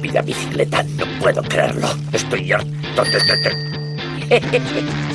estúpida 0.00 0.22
bicicleta. 0.22 0.82
No 0.82 1.04
puedo 1.20 1.42
creerlo. 1.42 1.88
Estoy 2.12 2.52
harto 2.52 3.02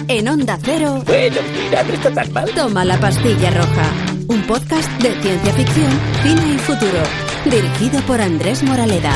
En 0.08 0.28
Onda 0.28 0.60
Cero. 0.62 1.02
Bueno, 1.06 1.38
mira, 1.54 1.84
no 1.84 1.94
está 1.94 2.12
tan 2.12 2.32
mal. 2.32 2.50
Toma 2.54 2.86
la 2.86 3.00
pastilla 3.00 3.50
roja. 3.50 3.92
Un 4.28 4.44
podcast 4.44 4.90
de 5.02 5.12
ciencia 5.22 5.54
ficción, 5.54 5.92
cine 6.22 6.54
y 6.54 6.58
futuro. 6.60 7.02
Dirigido 7.46 8.00
por 8.02 8.22
Andrés 8.22 8.62
Moraleda. 8.64 9.14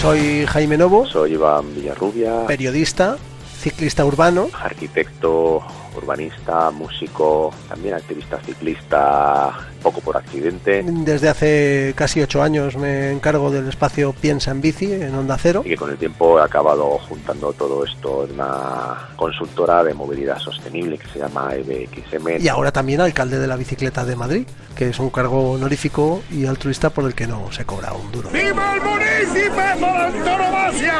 Soy 0.00 0.46
Jaime 0.46 0.76
Novo. 0.76 1.06
Soy 1.06 1.32
Iván 1.32 1.74
Villarrubia. 1.74 2.46
Periodista, 2.46 3.16
ciclista 3.62 4.04
urbano. 4.04 4.48
Arquitecto, 4.52 5.62
urbanista, 5.96 6.70
músico, 6.72 7.54
también 7.68 7.94
activista 7.94 8.38
ciclista, 8.40 9.52
poco 9.80 10.00
por 10.00 10.16
accidente. 10.16 10.82
Desde 10.84 11.28
hace 11.28 11.94
casi 11.96 12.20
ocho 12.20 12.42
años 12.42 12.76
me 12.76 13.12
encargo 13.12 13.52
del 13.52 13.68
espacio 13.68 14.12
Piensa 14.12 14.50
en 14.50 14.60
Bici 14.60 14.92
en 14.92 15.14
Onda 15.14 15.38
Cero. 15.38 15.62
Y 15.64 15.70
que 15.70 15.76
con 15.76 15.90
el 15.90 15.96
tiempo 15.96 16.40
he 16.40 16.42
acabado 16.42 16.98
juntando 17.08 17.52
todo 17.52 17.84
esto 17.84 18.24
en 18.24 18.32
una 18.32 19.08
consultora 19.14 19.84
de 19.84 19.94
movilidad 19.94 20.38
sostenible 20.38 20.98
que 20.98 21.06
se 21.08 21.20
llama 21.20 21.54
EBXM. 21.54 22.42
Y 22.42 22.48
ahora 22.48 22.72
también 22.72 23.00
alcalde 23.00 23.38
de 23.38 23.46
la 23.46 23.54
bicicleta 23.54 24.04
de 24.04 24.16
Madrid, 24.16 24.46
que 24.74 24.88
es 24.88 24.98
un 24.98 25.10
cargo 25.10 25.52
honorífico 25.52 26.22
y 26.32 26.46
altruista 26.46 26.90
por 26.90 27.04
el 27.04 27.14
que 27.14 27.28
no 27.28 27.52
se 27.52 27.64
cobra 27.64 27.92
un 27.92 28.10
duro. 28.10 28.30
¡Viva 28.30 28.74
el 28.74 28.82
municipio 28.82 29.52
por 29.78 30.00
antonomasia! 30.00 30.98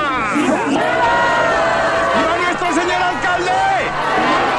¡Viva 0.69 1.52
alcalde! 2.81 3.51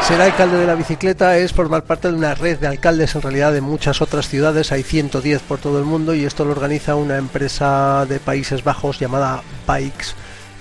Ser 0.07 0.21
alcalde 0.21 0.57
de 0.57 0.67
la 0.67 0.75
bicicleta 0.75 1.37
es 1.37 1.53
formar 1.53 1.83
parte 1.83 2.09
de 2.09 2.15
una 2.15 2.35
red 2.35 2.59
de 2.59 2.67
alcaldes 2.67 3.15
en 3.15 3.21
realidad 3.21 3.53
de 3.53 3.61
muchas 3.61 4.01
otras 4.01 4.27
ciudades, 4.27 4.71
hay 4.71 4.83
110 4.83 5.41
por 5.43 5.59
todo 5.59 5.79
el 5.79 5.85
mundo 5.85 6.13
y 6.13 6.25
esto 6.25 6.43
lo 6.45 6.51
organiza 6.51 6.95
una 6.95 7.17
empresa 7.17 8.05
de 8.07 8.19
Países 8.19 8.63
Bajos 8.63 8.99
llamada 8.99 9.41
Bikes 9.65 10.13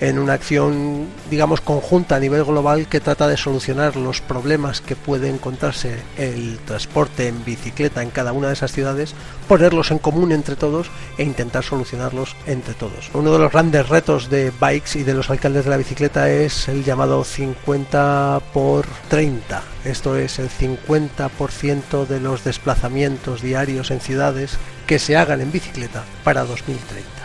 en 0.03 0.19
una 0.19 0.33
acción, 0.33 1.07
digamos, 1.31 1.61
conjunta 1.61 2.17
a 2.17 2.19
nivel 2.19 2.43
global 2.43 2.87
que 2.87 2.99
trata 2.99 3.25
de 3.25 3.37
solucionar 3.37 3.95
los 3.95 4.19
problemas 4.19 4.81
que 4.81 4.97
puede 4.97 5.29
encontrarse 5.29 5.97
el 6.17 6.59
transporte 6.65 7.29
en 7.29 7.45
bicicleta 7.45 8.03
en 8.03 8.09
cada 8.09 8.33
una 8.33 8.47
de 8.47 8.53
esas 8.53 8.73
ciudades, 8.73 9.15
ponerlos 9.47 9.91
en 9.91 9.99
común 9.99 10.33
entre 10.33 10.57
todos 10.57 10.91
e 11.17 11.23
intentar 11.23 11.63
solucionarlos 11.63 12.35
entre 12.47 12.73
todos. 12.73 13.11
Uno 13.13 13.31
de 13.31 13.39
los 13.39 13.53
grandes 13.53 13.87
retos 13.87 14.29
de 14.29 14.51
Bikes 14.51 14.99
y 14.99 15.03
de 15.03 15.13
los 15.13 15.29
alcaldes 15.29 15.63
de 15.63 15.69
la 15.69 15.77
bicicleta 15.77 16.29
es 16.29 16.67
el 16.67 16.83
llamado 16.83 17.23
50 17.23 18.41
por 18.51 18.85
30. 19.07 19.63
Esto 19.85 20.17
es 20.17 20.37
el 20.37 20.49
50% 20.49 22.07
de 22.07 22.19
los 22.19 22.43
desplazamientos 22.43 23.41
diarios 23.41 23.89
en 23.89 24.01
ciudades 24.01 24.57
que 24.85 24.99
se 24.99 25.15
hagan 25.15 25.39
en 25.39 25.53
bicicleta 25.53 26.03
para 26.25 26.43
2030. 26.43 27.22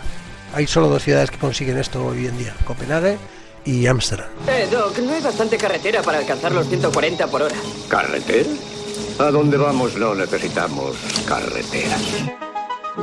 Hay 0.54 0.66
solo 0.66 0.88
dos 0.88 1.02
ciudades 1.02 1.30
que 1.30 1.38
consiguen 1.38 1.78
esto 1.78 2.04
hoy 2.04 2.27
en 2.27 2.38
día, 2.38 2.54
Copenhague 2.64 3.18
y 3.64 3.86
Ámsterdam. 3.86 4.28
Eh, 4.48 4.66
Doc, 4.70 4.98
no 4.98 5.12
hay 5.12 5.20
bastante 5.20 5.58
carretera 5.58 6.02
para 6.02 6.18
alcanzar 6.18 6.52
los 6.52 6.68
140 6.68 7.27
por 7.27 7.42
hora. 7.42 7.56
¿Carretera? 7.88 8.48
A 9.19 9.30
dónde 9.30 9.56
vamos 9.56 9.96
no 9.96 10.14
necesitamos 10.14 10.96
carreteras. 11.26 12.00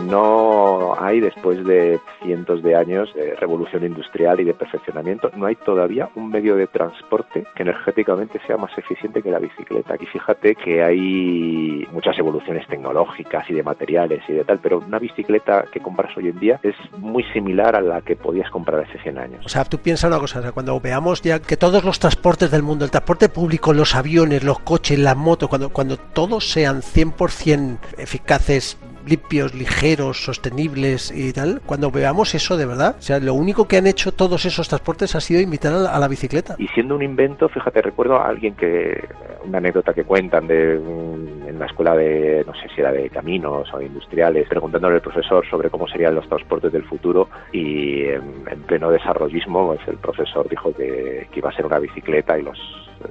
No 0.04 0.96
hay, 1.00 1.20
después 1.20 1.64
de 1.66 2.00
cientos 2.22 2.62
de 2.64 2.76
años 2.76 3.14
de 3.14 3.36
revolución 3.36 3.86
industrial 3.86 4.40
y 4.40 4.44
de 4.44 4.54
perfeccionamiento, 4.54 5.32
no 5.36 5.46
hay 5.46 5.56
todavía 5.56 6.10
un 6.16 6.30
medio 6.30 6.56
de 6.56 6.68
transporte 6.68 7.46
que 7.56 7.64
energéticamente 7.64 8.40
sea 8.46 8.58
más 8.58 8.78
eficiente 8.78 9.22
que 9.22 9.32
la 9.32 9.40
bicicleta. 9.40 9.94
Aquí 9.94 10.06
fíjate 10.06 10.56
que 10.56 10.84
hay 10.84 11.88
muchas 11.92 12.18
evoluciones 12.20 12.68
tecnológicas 12.68 13.50
y 13.50 13.54
de 13.54 13.64
materiales 13.64 14.22
y 14.28 14.34
de 14.34 14.44
tal, 14.44 14.60
pero 14.60 14.80
una 14.80 15.00
bicicleta 15.00 15.66
que 15.72 15.80
compras 15.80 16.16
hoy 16.18 16.30
en 16.30 16.40
día 16.40 16.60
es 16.64 16.76
muy 16.98 17.24
similar 17.34 17.76
a 17.76 17.82
la 17.82 18.02
que 18.02 18.16
podías 18.16 18.50
comprar 18.50 18.82
hace 18.82 19.00
100 19.00 19.18
años. 19.18 19.46
O 19.46 19.50
sea, 19.50 19.64
tú 19.64 19.80
piensas 19.80 20.10
una 20.10 20.20
cosa, 20.20 20.40
o 20.40 20.42
sea, 20.42 20.52
cuando 20.52 20.80
veamos 20.80 21.22
ya 21.22 21.40
que 21.40 21.58
todos 21.58 21.84
los 21.84 22.00
transportes 22.00 22.52
del 22.52 22.64
mundo, 22.64 22.86
el 22.86 22.92
transporte 22.92 23.30
público, 23.30 23.74
los 23.74 23.96
aviones, 23.96 24.44
los 24.44 24.60
coches, 24.60 25.00
las 25.00 25.16
motos, 25.16 25.50
cuando, 25.50 25.70
cuando 25.70 25.98
todos 25.98 26.50
sean 26.50 26.82
100% 26.82 27.78
eficaces, 27.98 28.78
limpios, 29.06 29.54
ligeros, 29.54 30.24
sostenibles 30.24 31.12
y 31.12 31.34
tal, 31.34 31.62
cuando 31.66 31.92
veamos 31.92 32.36
eso 32.36 32.58
de 32.58 32.66
verdad, 32.66 32.96
o 32.98 33.02
sea, 33.02 33.20
lo 33.20 33.34
único 33.34 33.68
que 33.68 33.78
han 33.78 33.88
hecho 33.88 34.12
todos 34.12 34.46
esos 34.46 34.68
transportes 34.68 35.16
ha 35.16 35.22
sido 35.22 35.42
invitar 35.42 35.74
a 35.74 35.78
la, 35.78 35.90
a 35.92 36.00
la 36.00 36.08
bicicleta. 36.08 36.56
Y 36.58 36.68
siendo 36.70 36.96
un 36.96 37.04
invento, 37.04 37.50
fíjate, 37.50 37.82
recuerdo 37.82 38.16
a 38.16 38.28
alguien 38.28 38.56
que, 38.56 39.04
una 39.46 39.60
anécdota 39.60 39.94
que 39.94 40.04
cuentan 40.04 40.48
de 40.48 40.76
en 40.76 41.60
la 41.60 41.68
escuela 41.68 41.96
de, 41.96 42.44
no 42.46 42.54
sé 42.54 42.68
si 42.74 42.82
era 42.82 42.92
de 42.92 43.10
caminos 43.10 43.74
o 43.74 43.82
industriales, 43.82 44.48
preguntándole 44.50 44.96
al 44.96 45.02
profesor 45.02 45.48
sobre 45.50 45.70
cómo 45.70 45.88
serían 45.88 46.16
los 46.16 46.28
transportes 46.28 46.72
del 46.72 46.84
futuro 46.84 47.30
y 47.52 48.04
en, 48.04 48.44
en 48.50 48.62
pleno 48.64 48.90
desarrollismo, 48.90 49.68
pues 49.68 49.88
el 49.88 49.98
profesor 49.98 50.50
dijo 50.50 50.74
que, 50.74 51.28
iba 51.34 51.50
a 51.50 51.54
ser 51.54 51.66
una 51.66 51.80
bicicleta 51.80 52.38
y 52.38 52.44
los 52.44 52.58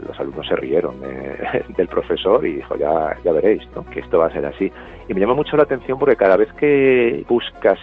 los 0.08 0.18
alumnos 0.18 0.46
se 0.48 0.56
rieron 0.56 1.00
de, 1.00 1.64
del 1.76 1.86
profesor 1.86 2.44
y 2.44 2.54
dijo, 2.54 2.74
ya, 2.76 3.16
ya 3.22 3.32
veréis, 3.32 3.62
que 3.92 4.00
esto 4.00 4.18
va 4.18 4.26
a 4.26 4.32
ser 4.32 4.44
así. 4.44 4.72
Y 5.08 5.14
me 5.14 5.20
llama 5.20 5.34
mucho 5.34 5.56
la 5.56 5.64
atención 5.64 5.83
porque 5.92 6.16
cada 6.16 6.36
vez 6.36 6.52
que 6.54 7.24
buscas 7.28 7.78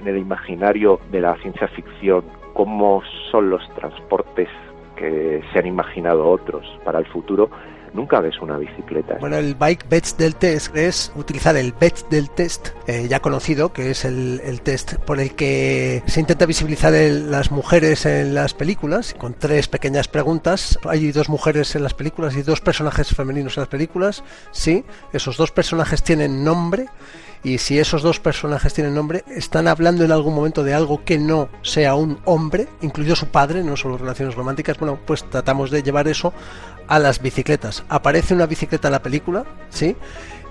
en 0.00 0.08
el 0.08 0.18
imaginario 0.18 1.00
de 1.10 1.20
la 1.20 1.36
ciencia 1.36 1.68
ficción 1.68 2.24
cómo 2.52 3.02
son 3.30 3.50
los 3.50 3.66
transportes 3.74 4.48
que 4.96 5.42
se 5.52 5.58
han 5.58 5.66
imaginado 5.66 6.28
otros 6.28 6.66
para 6.84 6.98
el 6.98 7.06
futuro, 7.06 7.50
nunca 7.94 8.20
ves 8.20 8.38
una 8.40 8.56
bicicleta. 8.56 9.16
Bueno, 9.20 9.36
el 9.36 9.54
Bike 9.54 9.88
Bets 9.88 10.16
del 10.16 10.36
Test 10.36 10.76
es 10.76 11.12
utilizar 11.14 11.56
el 11.56 11.72
Bets 11.72 12.08
del 12.10 12.30
Test, 12.30 12.68
eh, 12.86 13.06
ya 13.08 13.20
conocido, 13.20 13.72
que 13.72 13.90
es 13.90 14.04
el, 14.04 14.40
el, 14.44 14.60
test 14.62 14.94
por 14.96 15.20
el 15.20 15.34
que 15.34 16.02
se 16.06 16.20
intenta 16.20 16.46
visibilizar 16.46 16.94
el, 16.94 17.30
las 17.30 17.50
mujeres 17.50 18.06
en 18.06 18.34
las 18.34 18.54
películas, 18.54 19.14
con 19.18 19.34
tres 19.34 19.68
pequeñas 19.68 20.08
preguntas. 20.08 20.78
Hay 20.88 21.12
dos 21.12 21.28
mujeres 21.28 21.74
en 21.74 21.82
las 21.82 21.94
películas 21.94 22.36
y 22.36 22.42
dos 22.42 22.60
personajes 22.60 23.14
femeninos 23.14 23.56
en 23.56 23.62
las 23.62 23.68
películas. 23.68 24.24
Sí, 24.50 24.84
esos 25.12 25.36
dos 25.36 25.50
personajes 25.50 26.02
tienen 26.02 26.44
nombre 26.44 26.86
y 27.44 27.58
si 27.58 27.78
esos 27.78 28.02
dos 28.02 28.20
personajes 28.20 28.72
tienen 28.72 28.94
nombre, 28.94 29.24
están 29.26 29.66
hablando 29.66 30.04
en 30.04 30.12
algún 30.12 30.34
momento 30.34 30.62
de 30.62 30.74
algo 30.74 31.04
que 31.04 31.18
no 31.18 31.48
sea 31.62 31.96
un 31.96 32.20
hombre, 32.24 32.68
incluido 32.82 33.16
su 33.16 33.26
padre, 33.28 33.64
no 33.64 33.76
solo 33.76 33.98
relaciones 33.98 34.36
románticas, 34.36 34.78
bueno, 34.78 35.00
pues 35.04 35.28
tratamos 35.28 35.70
de 35.70 35.82
llevar 35.82 36.06
eso 36.06 36.32
a 36.92 36.98
las 36.98 37.22
bicicletas. 37.22 37.84
Aparece 37.88 38.34
una 38.34 38.44
bicicleta 38.44 38.88
en 38.88 38.92
la 38.92 39.02
película, 39.02 39.46
¿sí? 39.70 39.96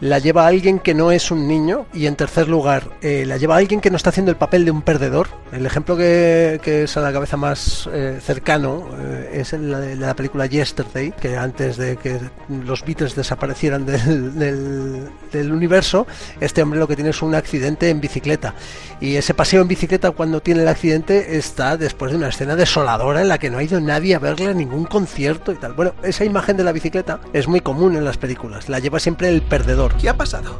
La 0.01 0.17
lleva 0.17 0.47
alguien 0.47 0.79
que 0.79 0.95
no 0.95 1.12
es 1.12 1.29
un 1.29 1.47
niño 1.47 1.85
y 1.94 2.07
en 2.07 2.16
tercer 2.16 2.50
lugar 2.50 2.89
eh, 3.03 3.23
la 3.28 3.38
lleva 3.38 3.56
alguien 3.56 3.79
que 3.81 3.91
no 3.91 3.97
está 3.97 4.09
haciendo 4.09 4.31
el 4.31 4.35
papel 4.38 4.66
de 4.66 4.72
un 4.72 4.81
perdedor. 4.81 5.28
El 5.51 5.63
ejemplo 5.63 5.95
que, 5.95 6.59
que 6.63 6.84
es 6.84 6.97
a 6.97 7.01
la 7.01 7.13
cabeza 7.13 7.38
más 7.38 7.88
eh, 7.94 8.17
cercano 8.19 8.89
eh, 9.00 9.29
es 9.34 9.53
en 9.53 9.69
la, 9.69 9.79
de 9.79 9.95
la 9.95 10.16
película 10.16 10.47
Yesterday, 10.47 11.12
que 11.12 11.38
antes 11.38 11.78
de 11.78 11.97
que 11.97 12.19
los 12.50 12.84
Beatles 12.84 13.13
desaparecieran 13.13 13.85
del, 13.85 14.39
del, 14.39 15.09
del, 15.31 15.51
universo, 15.51 16.07
este 16.39 16.63
hombre 16.63 16.79
lo 16.79 16.88
que 16.88 16.95
tiene 16.95 17.12
es 17.12 17.22
un 17.22 17.35
accidente 17.35 17.91
en 17.91 18.01
bicicleta. 18.01 18.56
Y 19.00 19.18
ese 19.18 19.35
paseo 19.35 19.62
en 19.62 19.68
bicicleta 19.68 20.09
cuando 20.09 20.41
tiene 20.41 20.63
el 20.63 20.68
accidente 20.68 21.38
está 21.38 21.78
después 21.78 22.12
de 22.12 22.18
una 22.18 22.29
escena 22.29 22.56
desoladora 22.56 23.22
en 23.22 23.28
la 23.28 23.38
que 23.38 23.51
no 23.51 23.59
ha 23.59 23.63
ido 23.63 23.79
nadie 23.79 24.16
a 24.16 24.19
verle 24.19 24.47
a 24.47 24.53
ningún 24.53 24.85
concierto 24.85 25.51
y 25.51 25.57
tal. 25.57 25.73
Bueno, 25.73 25.94
esa 26.01 26.25
imagen 26.25 26.57
de 26.57 26.63
la 26.63 26.72
bicicleta 26.72 27.19
es 27.33 27.47
muy 27.47 27.62
común 27.62 27.95
en 27.95 28.03
las 28.03 28.18
películas. 28.18 28.68
La 28.68 28.79
lleva 28.79 29.00
siempre 29.00 29.29
el 29.29 29.44
perdedor. 29.44 29.91
¿Qué 30.00 30.09
ha 30.09 30.18
pasado? 30.18 30.52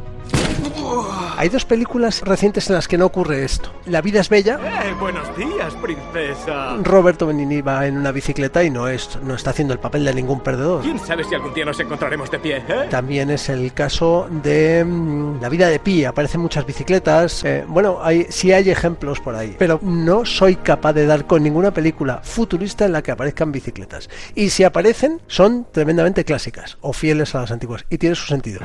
Hay 1.36 1.48
dos 1.48 1.64
películas 1.64 2.20
recientes 2.22 2.68
en 2.68 2.76
las 2.76 2.88
que 2.88 2.98
no 2.98 3.06
ocurre 3.06 3.44
esto. 3.44 3.72
La 3.86 4.00
vida 4.00 4.20
es 4.20 4.28
bella. 4.28 4.58
Eh, 4.62 4.94
buenos 5.00 5.36
días, 5.36 5.74
princesa. 5.74 6.76
Roberto 6.82 7.26
Benigni 7.26 7.60
va 7.62 7.86
en 7.86 7.96
una 7.96 8.12
bicicleta 8.12 8.62
y 8.62 8.70
no 8.70 8.86
es 8.88 9.18
no 9.22 9.34
está 9.34 9.50
haciendo 9.50 9.74
el 9.74 9.80
papel 9.80 10.04
de 10.04 10.14
ningún 10.14 10.40
perdedor. 10.40 10.82
¿Quién 10.82 10.98
sabe 10.98 11.24
si 11.24 11.34
algún 11.34 11.54
día 11.54 11.64
nos 11.64 11.80
encontraremos 11.80 12.30
de 12.30 12.38
pie? 12.38 12.56
¿eh? 12.68 12.86
También 12.90 13.30
es 13.30 13.48
el 13.48 13.72
caso 13.72 14.28
de 14.30 14.84
mmm, 14.84 15.40
La 15.40 15.48
vida 15.48 15.68
de 15.68 15.78
Pi. 15.78 16.04
Aparecen 16.04 16.40
muchas 16.40 16.66
bicicletas. 16.66 17.44
Eh, 17.44 17.64
bueno, 17.66 17.98
hay, 18.02 18.26
sí 18.28 18.52
hay 18.52 18.70
ejemplos 18.70 19.20
por 19.20 19.34
ahí. 19.34 19.56
Pero 19.58 19.80
no 19.82 20.24
soy 20.24 20.56
capaz 20.56 20.92
de 20.92 21.06
dar 21.06 21.26
con 21.26 21.42
ninguna 21.42 21.72
película 21.72 22.20
futurista 22.22 22.84
en 22.84 22.92
la 22.92 23.02
que 23.02 23.10
aparezcan 23.10 23.52
bicicletas. 23.52 24.08
Y 24.34 24.50
si 24.50 24.64
aparecen, 24.64 25.20
son 25.26 25.66
tremendamente 25.72 26.24
clásicas 26.24 26.78
o 26.80 26.92
fieles 26.92 27.34
a 27.34 27.40
las 27.40 27.50
antiguas. 27.50 27.84
Y 27.90 27.98
tiene 27.98 28.14
su 28.14 28.26
sentido. 28.26 28.60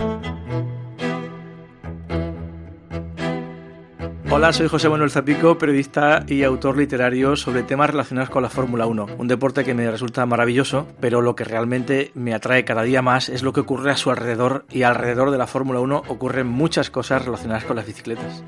Hola, 4.37 4.53
soy 4.53 4.67
José 4.67 4.87
Manuel 4.87 5.09
Zapico, 5.09 5.57
periodista 5.57 6.23
y 6.27 6.43
autor 6.43 6.77
literario 6.77 7.35
sobre 7.35 7.63
temas 7.63 7.89
relacionados 7.89 8.29
con 8.29 8.43
la 8.43 8.51
Fórmula 8.51 8.85
1, 8.85 9.07
un 9.17 9.27
deporte 9.27 9.65
que 9.65 9.73
me 9.73 9.89
resulta 9.89 10.27
maravilloso, 10.27 10.85
pero 10.99 11.23
lo 11.23 11.35
que 11.35 11.43
realmente 11.43 12.11
me 12.13 12.35
atrae 12.35 12.63
cada 12.63 12.83
día 12.83 13.01
más 13.01 13.29
es 13.29 13.41
lo 13.41 13.51
que 13.51 13.61
ocurre 13.61 13.89
a 13.89 13.97
su 13.97 14.11
alrededor 14.11 14.63
y 14.69 14.83
alrededor 14.83 15.31
de 15.31 15.39
la 15.39 15.47
Fórmula 15.47 15.79
1 15.79 16.03
ocurren 16.07 16.45
muchas 16.45 16.91
cosas 16.91 17.25
relacionadas 17.25 17.65
con 17.65 17.77
las 17.77 17.87
bicicletas 17.87 18.43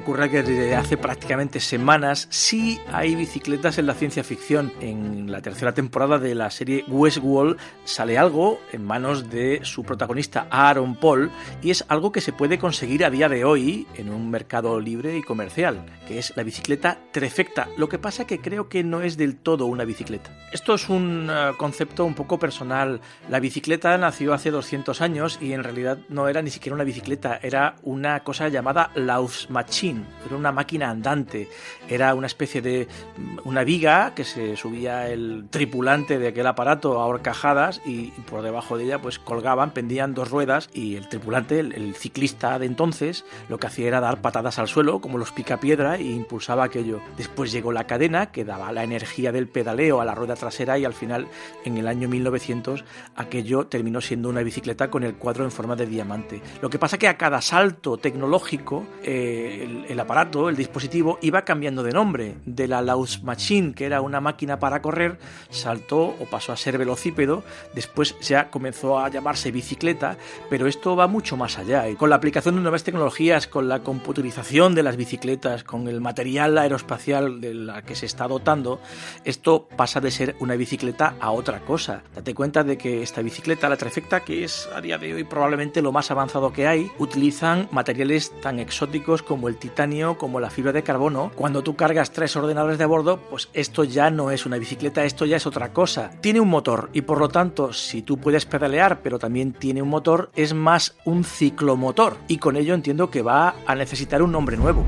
Ocurre 0.00 0.30
que 0.30 0.42
desde 0.42 0.74
hace 0.76 0.96
prácticamente 0.96 1.60
semanas 1.60 2.26
sí 2.30 2.80
hay 2.90 3.14
bicicletas 3.14 3.76
en 3.76 3.86
la 3.86 3.92
ciencia 3.92 4.24
ficción. 4.24 4.72
En 4.80 5.30
la 5.30 5.42
tercera 5.42 5.74
temporada 5.74 6.18
de 6.18 6.34
la 6.34 6.50
serie 6.50 6.86
Westworld 6.88 7.58
sale 7.84 8.16
algo 8.16 8.58
en 8.72 8.82
manos 8.82 9.28
de 9.28 9.60
su 9.62 9.84
protagonista 9.84 10.46
Aaron 10.50 10.96
Paul 10.96 11.30
y 11.60 11.70
es 11.70 11.84
algo 11.88 12.12
que 12.12 12.22
se 12.22 12.32
puede 12.32 12.58
conseguir 12.58 13.04
a 13.04 13.10
día 13.10 13.28
de 13.28 13.44
hoy 13.44 13.86
en 13.94 14.08
un 14.08 14.30
mercado 14.30 14.80
libre 14.80 15.18
y 15.18 15.22
comercial, 15.22 15.84
que 16.08 16.18
es 16.18 16.32
la 16.34 16.44
bicicleta 16.44 16.98
Trefecta. 17.12 17.68
Lo 17.76 17.90
que 17.90 17.98
pasa 17.98 18.26
que 18.26 18.40
creo 18.40 18.70
que 18.70 18.82
no 18.82 19.02
es 19.02 19.18
del 19.18 19.36
todo 19.36 19.66
una 19.66 19.84
bicicleta. 19.84 20.30
Esto 20.50 20.74
es 20.74 20.88
un 20.88 21.28
uh, 21.28 21.56
concepto 21.58 22.06
un 22.06 22.14
poco 22.14 22.38
personal. 22.38 23.02
La 23.28 23.38
bicicleta 23.38 23.98
nació 23.98 24.32
hace 24.32 24.50
200 24.50 25.00
años 25.02 25.38
y 25.42 25.52
en 25.52 25.62
realidad 25.62 25.98
no 26.08 26.26
era 26.26 26.40
ni 26.40 26.50
siquiera 26.50 26.74
una 26.74 26.84
bicicleta, 26.84 27.38
era 27.42 27.76
una 27.82 28.20
cosa 28.20 28.48
llamada 28.48 28.90
Laufmaschine, 28.94 29.89
era 30.26 30.36
una 30.36 30.52
máquina 30.52 30.90
andante, 30.90 31.48
era 31.88 32.14
una 32.14 32.26
especie 32.26 32.62
de 32.62 32.88
mm, 33.16 33.38
una 33.44 33.64
viga 33.64 34.14
que 34.14 34.24
se 34.24 34.56
subía 34.56 35.08
el 35.08 35.46
tripulante 35.50 36.18
de 36.18 36.28
aquel 36.28 36.46
aparato 36.46 37.00
a 37.00 37.06
horcajadas 37.06 37.80
y 37.84 38.10
por 38.28 38.42
debajo 38.42 38.76
de 38.76 38.84
ella 38.84 39.00
pues 39.00 39.18
colgaban, 39.18 39.72
pendían 39.72 40.14
dos 40.14 40.30
ruedas 40.30 40.70
y 40.72 40.96
el 40.96 41.08
tripulante, 41.08 41.60
el, 41.60 41.94
ciclista 41.94 42.58
de 42.58 42.66
entonces, 42.66 43.24
lo 43.48 43.58
que 43.58 43.66
hacía 43.66 43.88
era 43.88 44.00
dar 44.00 44.20
patadas 44.20 44.58
al 44.58 44.68
suelo 44.68 45.00
como 45.00 45.18
los 45.18 45.32
picapiedra 45.32 45.96
e 45.96 46.02
impulsaba 46.02 46.64
aquello. 46.64 47.00
Después 47.16 47.52
llegó 47.52 47.72
la 47.72 47.86
cadena 47.86 48.30
que 48.30 48.44
daba 48.44 48.72
la 48.72 48.84
energía 48.84 49.32
del 49.32 49.48
pedaleo 49.48 50.00
a 50.00 50.04
la 50.04 50.14
rueda 50.14 50.34
trasera 50.34 50.78
y 50.78 50.84
al 50.84 50.94
final 50.94 51.28
en 51.64 51.76
el 51.76 51.88
año 51.88 52.08
1900 52.08 52.84
aquello 53.16 53.66
terminó 53.66 54.00
siendo 54.00 54.28
una 54.28 54.42
bicicleta 54.42 54.90
con 54.90 55.04
el 55.04 55.14
cuadro 55.14 55.44
en 55.44 55.50
forma 55.50 55.76
de 55.76 55.86
diamante. 55.86 56.42
Lo 56.62 56.70
que 56.70 56.78
pasa 56.78 56.98
que 56.98 57.08
a 57.08 57.16
cada 57.16 57.40
salto 57.40 57.98
tecnológico 57.98 58.86
eh, 59.02 59.79
el, 59.88 60.00
aparato, 60.00 60.48
el 60.48 60.56
dispositivo 60.56 61.18
iba 61.22 61.42
cambiando 61.42 61.82
de 61.82 61.92
nombre. 61.92 62.36
De 62.44 62.68
la 62.68 62.82
Laus 62.82 63.22
Machine, 63.22 63.74
que 63.74 63.86
era 63.86 64.00
una 64.00 64.20
máquina 64.20 64.58
para 64.58 64.82
correr, 64.82 65.18
saltó 65.50 66.00
o 66.00 66.26
pasó 66.30 66.52
a 66.52 66.56
ser 66.56 66.78
velocípedo, 66.78 67.42
después 67.74 68.18
ya 68.20 68.50
comenzó 68.50 68.98
a 68.98 69.08
llamarse 69.08 69.50
bicicleta, 69.50 70.16
pero 70.48 70.66
esto 70.66 70.96
va 70.96 71.06
mucho 71.06 71.36
más 71.36 71.58
allá. 71.58 71.84
Con 71.96 72.10
la 72.10 72.16
aplicación 72.16 72.56
de 72.56 72.62
nuevas 72.62 72.84
tecnologías, 72.84 73.46
con 73.46 73.68
la 73.68 73.80
computarización 73.80 74.74
de 74.74 74.82
las 74.82 74.96
bicicletas, 74.96 75.64
con 75.64 75.88
el 75.88 76.00
material 76.00 76.58
aeroespacial 76.58 77.40
de 77.40 77.54
la 77.54 77.82
que 77.82 77.94
se 77.94 78.06
está 78.06 78.28
dotando, 78.28 78.80
esto 79.24 79.68
pasa 79.76 80.00
de 80.00 80.10
ser 80.10 80.36
una 80.40 80.56
bicicleta 80.56 81.14
a 81.20 81.30
otra 81.30 81.60
cosa. 81.60 82.02
Date 82.14 82.34
cuenta 82.34 82.64
de 82.64 82.76
que 82.76 83.02
esta 83.02 83.22
bicicleta, 83.22 83.68
la 83.68 83.76
Trefecta, 83.76 84.20
que 84.20 84.44
es 84.44 84.68
a 84.74 84.80
día 84.80 84.98
de 84.98 85.14
hoy 85.14 85.24
probablemente 85.24 85.82
lo 85.82 85.92
más 85.92 86.10
avanzado 86.10 86.52
que 86.52 86.66
hay, 86.66 86.90
utilizan 86.98 87.68
materiales 87.70 88.32
tan 88.40 88.58
exóticos 88.58 89.22
como 89.22 89.48
el 89.48 89.56
titanio, 89.56 89.69
como 90.18 90.40
la 90.40 90.50
fibra 90.50 90.72
de 90.72 90.82
carbono. 90.82 91.32
Cuando 91.34 91.62
tú 91.62 91.74
cargas 91.74 92.10
tres 92.10 92.36
ordenadores 92.36 92.78
de 92.78 92.84
bordo, 92.84 93.18
pues 93.30 93.48
esto 93.54 93.84
ya 93.84 94.10
no 94.10 94.30
es 94.30 94.44
una 94.44 94.58
bicicleta, 94.58 95.04
esto 95.04 95.24
ya 95.24 95.36
es 95.36 95.46
otra 95.46 95.72
cosa. 95.72 96.10
Tiene 96.20 96.40
un 96.40 96.48
motor 96.48 96.90
y 96.92 97.02
por 97.02 97.18
lo 97.18 97.28
tanto, 97.28 97.72
si 97.72 98.02
tú 98.02 98.18
puedes 98.18 98.44
pedalear, 98.44 99.00
pero 99.00 99.18
también 99.18 99.52
tiene 99.52 99.80
un 99.80 99.88
motor, 99.88 100.30
es 100.34 100.52
más 100.52 100.96
un 101.04 101.24
ciclomotor. 101.24 102.18
Y 102.28 102.38
con 102.38 102.56
ello 102.56 102.74
entiendo 102.74 103.10
que 103.10 103.22
va 103.22 103.54
a 103.66 103.74
necesitar 103.74 104.22
un 104.22 104.32
nombre 104.32 104.56
nuevo. 104.56 104.84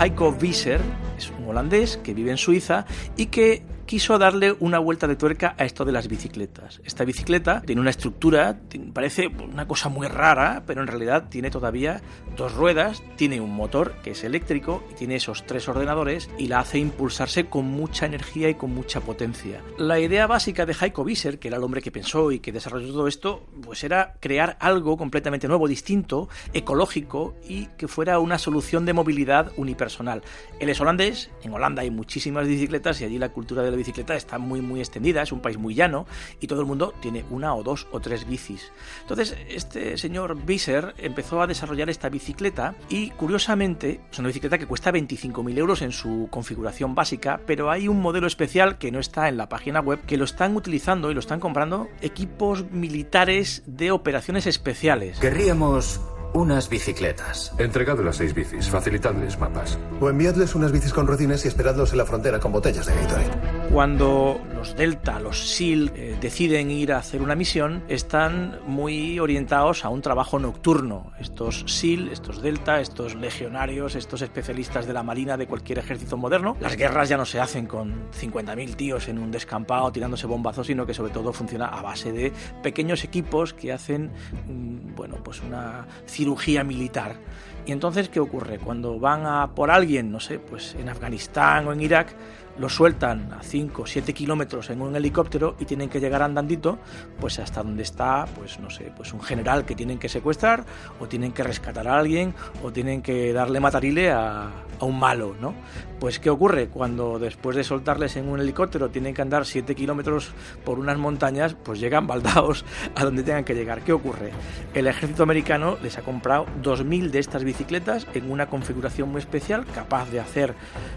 Heiko 0.00 0.34
Wieser 0.40 0.80
es 1.18 1.30
un 1.38 1.48
holandés 1.48 1.98
que 1.98 2.14
vive 2.14 2.30
en 2.30 2.38
Suiza 2.38 2.86
y 3.16 3.26
que 3.26 3.62
quiso 3.86 4.18
darle 4.18 4.54
una 4.60 4.78
vuelta 4.78 5.06
de 5.06 5.16
tuerca 5.16 5.54
a 5.58 5.64
esto 5.64 5.84
de 5.84 5.92
las 5.92 6.08
bicicletas. 6.08 6.80
Esta 6.84 7.04
bicicleta 7.04 7.62
tiene 7.62 7.80
una 7.80 7.90
estructura, 7.90 8.58
parece 8.92 9.28
una 9.28 9.66
cosa 9.66 9.88
muy 9.88 10.06
rara, 10.08 10.62
pero 10.66 10.80
en 10.80 10.86
realidad 10.86 11.28
tiene 11.28 11.50
todavía 11.50 12.00
dos 12.36 12.54
ruedas, 12.54 13.02
tiene 13.16 13.40
un 13.40 13.54
motor 13.54 13.94
que 14.02 14.12
es 14.12 14.24
eléctrico 14.24 14.82
y 14.90 14.94
tiene 14.94 15.16
esos 15.16 15.44
tres 15.46 15.68
ordenadores 15.68 16.30
y 16.38 16.48
la 16.48 16.60
hace 16.60 16.78
impulsarse 16.78 17.46
con 17.46 17.66
mucha 17.66 18.06
energía 18.06 18.48
y 18.48 18.54
con 18.54 18.74
mucha 18.74 19.00
potencia. 19.00 19.62
La 19.78 20.00
idea 20.00 20.26
básica 20.26 20.66
de 20.66 20.76
Heiko 20.78 21.02
Wieser, 21.02 21.38
que 21.38 21.48
era 21.48 21.56
el 21.56 21.64
hombre 21.64 21.82
que 21.82 21.90
pensó 21.90 22.32
y 22.32 22.40
que 22.40 22.52
desarrolló 22.52 22.92
todo 22.92 23.08
esto, 23.08 23.46
pues 23.62 23.84
era 23.84 24.14
crear 24.20 24.56
algo 24.60 24.96
completamente 24.96 25.48
nuevo, 25.48 25.68
distinto, 25.68 26.28
ecológico 26.52 27.34
y 27.48 27.66
que 27.76 27.88
fuera 27.88 28.18
una 28.18 28.38
solución 28.38 28.86
de 28.86 28.92
movilidad 28.92 29.52
unipersonal. 29.56 30.22
Él 30.60 30.68
es 30.68 30.80
holandés, 30.80 31.30
en 31.42 31.52
Holanda 31.52 31.82
hay 31.82 31.90
muchísimas 31.90 32.46
bicicletas 32.46 33.00
y 33.00 33.04
allí 33.04 33.18
la 33.18 33.30
cultura 33.30 33.62
de 33.62 33.70
la 33.70 33.76
bicicleta 33.82 34.14
está 34.14 34.38
muy 34.38 34.60
muy 34.60 34.80
extendida, 34.80 35.22
es 35.22 35.32
un 35.32 35.40
país 35.40 35.58
muy 35.58 35.74
llano 35.74 36.06
y 36.40 36.46
todo 36.46 36.60
el 36.60 36.66
mundo 36.66 36.94
tiene 37.00 37.24
una 37.30 37.54
o 37.54 37.62
dos 37.62 37.86
o 37.90 38.00
tres 38.00 38.26
bicis. 38.26 38.72
Entonces, 39.02 39.36
este 39.48 39.96
señor 39.98 40.36
Visser 40.44 40.94
empezó 40.98 41.42
a 41.42 41.46
desarrollar 41.46 41.90
esta 41.90 42.08
bicicleta 42.08 42.74
y 42.88 43.10
curiosamente 43.10 44.00
es 44.10 44.18
una 44.18 44.28
bicicleta 44.28 44.58
que 44.58 44.66
cuesta 44.66 44.92
25.000 44.92 45.58
euros 45.58 45.82
en 45.82 45.92
su 45.92 46.28
configuración 46.30 46.94
básica, 46.94 47.40
pero 47.46 47.70
hay 47.70 47.88
un 47.88 48.00
modelo 48.00 48.26
especial 48.26 48.78
que 48.78 48.90
no 48.90 49.00
está 49.00 49.28
en 49.28 49.36
la 49.36 49.48
página 49.48 49.80
web 49.80 50.00
que 50.06 50.16
lo 50.16 50.24
están 50.24 50.56
utilizando 50.56 51.10
y 51.10 51.14
lo 51.14 51.20
están 51.20 51.40
comprando 51.40 51.88
equipos 52.00 52.70
militares 52.70 53.62
de 53.66 53.90
operaciones 53.90 54.46
especiales. 54.46 55.18
Querríamos 55.18 56.00
unas 56.34 56.68
bicicletas. 56.68 57.52
Entregad 57.58 57.98
las 58.00 58.16
seis 58.16 58.34
bicis, 58.34 58.68
facilitadles 58.68 59.38
mapas. 59.38 59.78
O 60.00 60.08
enviadles 60.08 60.54
unas 60.54 60.72
bicis 60.72 60.92
con 60.92 61.06
rocines 61.06 61.44
y 61.44 61.48
esperadlos 61.48 61.92
en 61.92 61.98
la 61.98 62.06
frontera 62.06 62.40
con 62.40 62.52
botellas 62.52 62.86
de 62.86 62.94
Gatorade. 62.94 63.61
Cuando 63.72 64.38
los 64.54 64.76
Delta, 64.76 65.18
los 65.18 65.56
SEAL, 65.56 65.92
eh, 65.96 66.18
deciden 66.20 66.70
ir 66.70 66.92
a 66.92 66.98
hacer 66.98 67.22
una 67.22 67.34
misión, 67.34 67.82
están 67.88 68.58
muy 68.66 69.18
orientados 69.18 69.86
a 69.86 69.88
un 69.88 70.02
trabajo 70.02 70.38
nocturno. 70.38 71.10
Estos 71.18 71.64
SEAL, 71.66 72.08
estos 72.08 72.42
Delta, 72.42 72.82
estos 72.82 73.14
legionarios, 73.14 73.94
estos 73.94 74.20
especialistas 74.20 74.86
de 74.86 74.92
la 74.92 75.02
Marina 75.02 75.38
de 75.38 75.46
cualquier 75.46 75.78
ejército 75.78 76.18
moderno, 76.18 76.54
las 76.60 76.76
guerras 76.76 77.08
ya 77.08 77.16
no 77.16 77.24
se 77.24 77.40
hacen 77.40 77.64
con 77.64 78.10
50.000 78.10 78.76
tíos 78.76 79.08
en 79.08 79.18
un 79.18 79.30
descampado 79.30 79.90
tirándose 79.90 80.26
bombazos, 80.26 80.66
sino 80.66 80.84
que 80.84 80.92
sobre 80.92 81.12
todo 81.12 81.32
funciona 81.32 81.68
a 81.68 81.80
base 81.80 82.12
de 82.12 82.30
pequeños 82.62 83.04
equipos 83.04 83.54
que 83.54 83.72
hacen, 83.72 84.10
mm, 84.48 84.94
bueno, 84.94 85.16
pues 85.24 85.40
una 85.40 85.86
cirugía 86.06 86.62
militar. 86.62 87.16
Y 87.64 87.72
entonces, 87.72 88.10
¿qué 88.10 88.20
ocurre? 88.20 88.58
Cuando 88.58 88.98
van 88.98 89.24
a 89.24 89.54
por 89.54 89.70
alguien, 89.70 90.10
no 90.10 90.20
sé, 90.20 90.38
pues 90.38 90.74
en 90.74 90.90
Afganistán 90.90 91.66
o 91.68 91.72
en 91.72 91.80
Irak, 91.80 92.14
lo 92.58 92.68
sueltan 92.68 93.32
a 93.32 93.42
5 93.42 93.82
o 93.82 93.86
7 93.86 94.12
kilómetros 94.12 94.70
en 94.70 94.82
un 94.82 94.94
helicóptero 94.96 95.56
y 95.58 95.64
tienen 95.64 95.88
que 95.88 96.00
llegar 96.00 96.22
andandito 96.22 96.78
pues 97.20 97.38
hasta 97.38 97.62
donde 97.62 97.82
está 97.82 98.26
pues 98.34 98.58
no 98.60 98.70
sé 98.70 98.92
pues 98.96 99.12
un 99.12 99.20
general 99.20 99.64
que 99.64 99.74
tienen 99.74 99.98
que 99.98 100.08
secuestrar 100.08 100.64
o 101.00 101.06
tienen 101.06 101.32
que 101.32 101.42
rescatar 101.42 101.88
a 101.88 101.98
alguien 101.98 102.34
o 102.62 102.72
tienen 102.72 103.02
que 103.02 103.32
darle 103.32 103.60
matarile 103.60 104.10
a, 104.10 104.50
a 104.80 104.84
un 104.84 104.98
malo 104.98 105.34
no 105.40 105.54
pues 106.02 106.18
qué 106.18 106.30
ocurre 106.30 106.66
cuando 106.66 107.20
después 107.20 107.54
de 107.54 107.62
soltarles 107.62 108.16
en 108.16 108.28
un 108.28 108.40
helicóptero 108.40 108.90
tienen 108.90 109.14
que 109.14 109.22
andar 109.22 109.46
7 109.46 109.72
kilómetros 109.76 110.32
por 110.64 110.80
unas 110.80 110.98
montañas 110.98 111.54
pues 111.54 111.78
llegan 111.78 112.08
baldados 112.08 112.64
a 112.96 113.04
donde 113.04 113.22
tengan 113.22 113.44
que 113.44 113.54
llegar. 113.54 113.82
Qué 113.82 113.92
ocurre 113.92 114.32
el 114.74 114.88
ejército 114.88 115.22
americano 115.22 115.78
les 115.80 115.98
ha 115.98 116.02
comprado 116.02 116.46
2.000 116.60 117.10
de 117.10 117.20
estas 117.20 117.44
bicicletas 117.44 118.08
en 118.14 118.32
una 118.32 118.48
configuración 118.48 119.12
muy 119.12 119.20
especial 119.20 119.64
capaz 119.64 120.10
de 120.10 120.18
hacer 120.18 120.54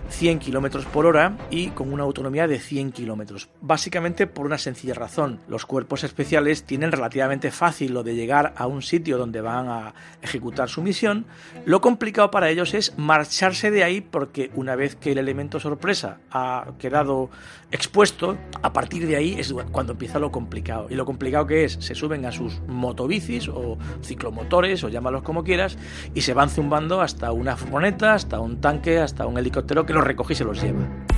100 0.10 0.40
kilómetros 0.40 0.86
por 0.86 1.06
hora 1.06 1.38
y 1.50 1.70
con 1.70 1.94
una 1.94 2.04
autonomía 2.04 2.48
de 2.48 2.60
100 2.60 2.92
kilómetros. 2.92 3.50
Básicamente 3.62 4.28
por 4.28 4.46
una 4.46 4.58
sencilla 4.58 4.94
razón. 4.94 5.40
Los 5.48 5.66
cuerpos 5.66 6.04
especiales 6.04 6.64
tienen 6.64 6.92
relativamente 6.92 7.52
fácil 7.52 7.94
lo 7.94 8.04
de 8.04 8.16
llegar 8.16 8.54
a 8.58 8.68
un 8.68 8.82
sitio 8.82 9.18
donde 9.18 9.42
van 9.42 9.68
a 9.68 9.94
ejecutar 10.22 10.70
su 10.70 10.82
misión. 10.82 11.26
Lo 11.66 11.82
complicado 11.82 12.32
para 12.32 12.50
ellos 12.50 12.74
es 12.74 12.98
marcharse 12.98 13.72
de 13.72 13.84
ahí 13.84 14.02
porque 14.02 14.52
una 14.56 14.76
vez 14.76 14.96
que 14.96 15.12
el 15.12 15.18
elemento 15.18 15.60
sorpresa 15.60 16.20
ha 16.32 16.74
quedado 16.80 17.30
expuesto, 17.72 18.38
a 18.62 18.74
partir 18.74 19.08
de 19.08 19.16
ahí 19.16 19.36
es 19.38 19.54
cuando 19.72 19.94
empieza 19.94 20.20
lo 20.20 20.32
complicado. 20.32 20.88
Y 20.90 20.96
lo 20.96 21.06
complicado 21.06 21.48
que 21.48 21.66
es, 21.66 21.74
se 21.74 21.96
suben 21.96 22.26
a 22.26 22.32
sus 22.32 22.62
motobicis 22.68 23.48
o 23.48 23.78
ciclomotores 24.02 24.84
o 24.84 24.90
llámalos 24.90 25.24
como 25.24 25.44
quieras 25.44 25.78
y 26.14 26.22
se 26.22 26.34
van 26.34 26.50
zumbando 26.50 27.02
hasta 27.02 27.32
una 27.32 27.56
furgoneta, 27.56 28.14
hasta 28.14 28.40
un 28.40 28.62
tanque, 28.62 29.00
hasta 29.00 29.26
un 29.26 29.38
helicóptero 29.38 29.86
que 29.86 29.94
los 29.94 30.04
recoge 30.04 30.34
y 30.34 30.36
se 30.36 30.44
los 30.44 30.62
lleva 30.62 31.15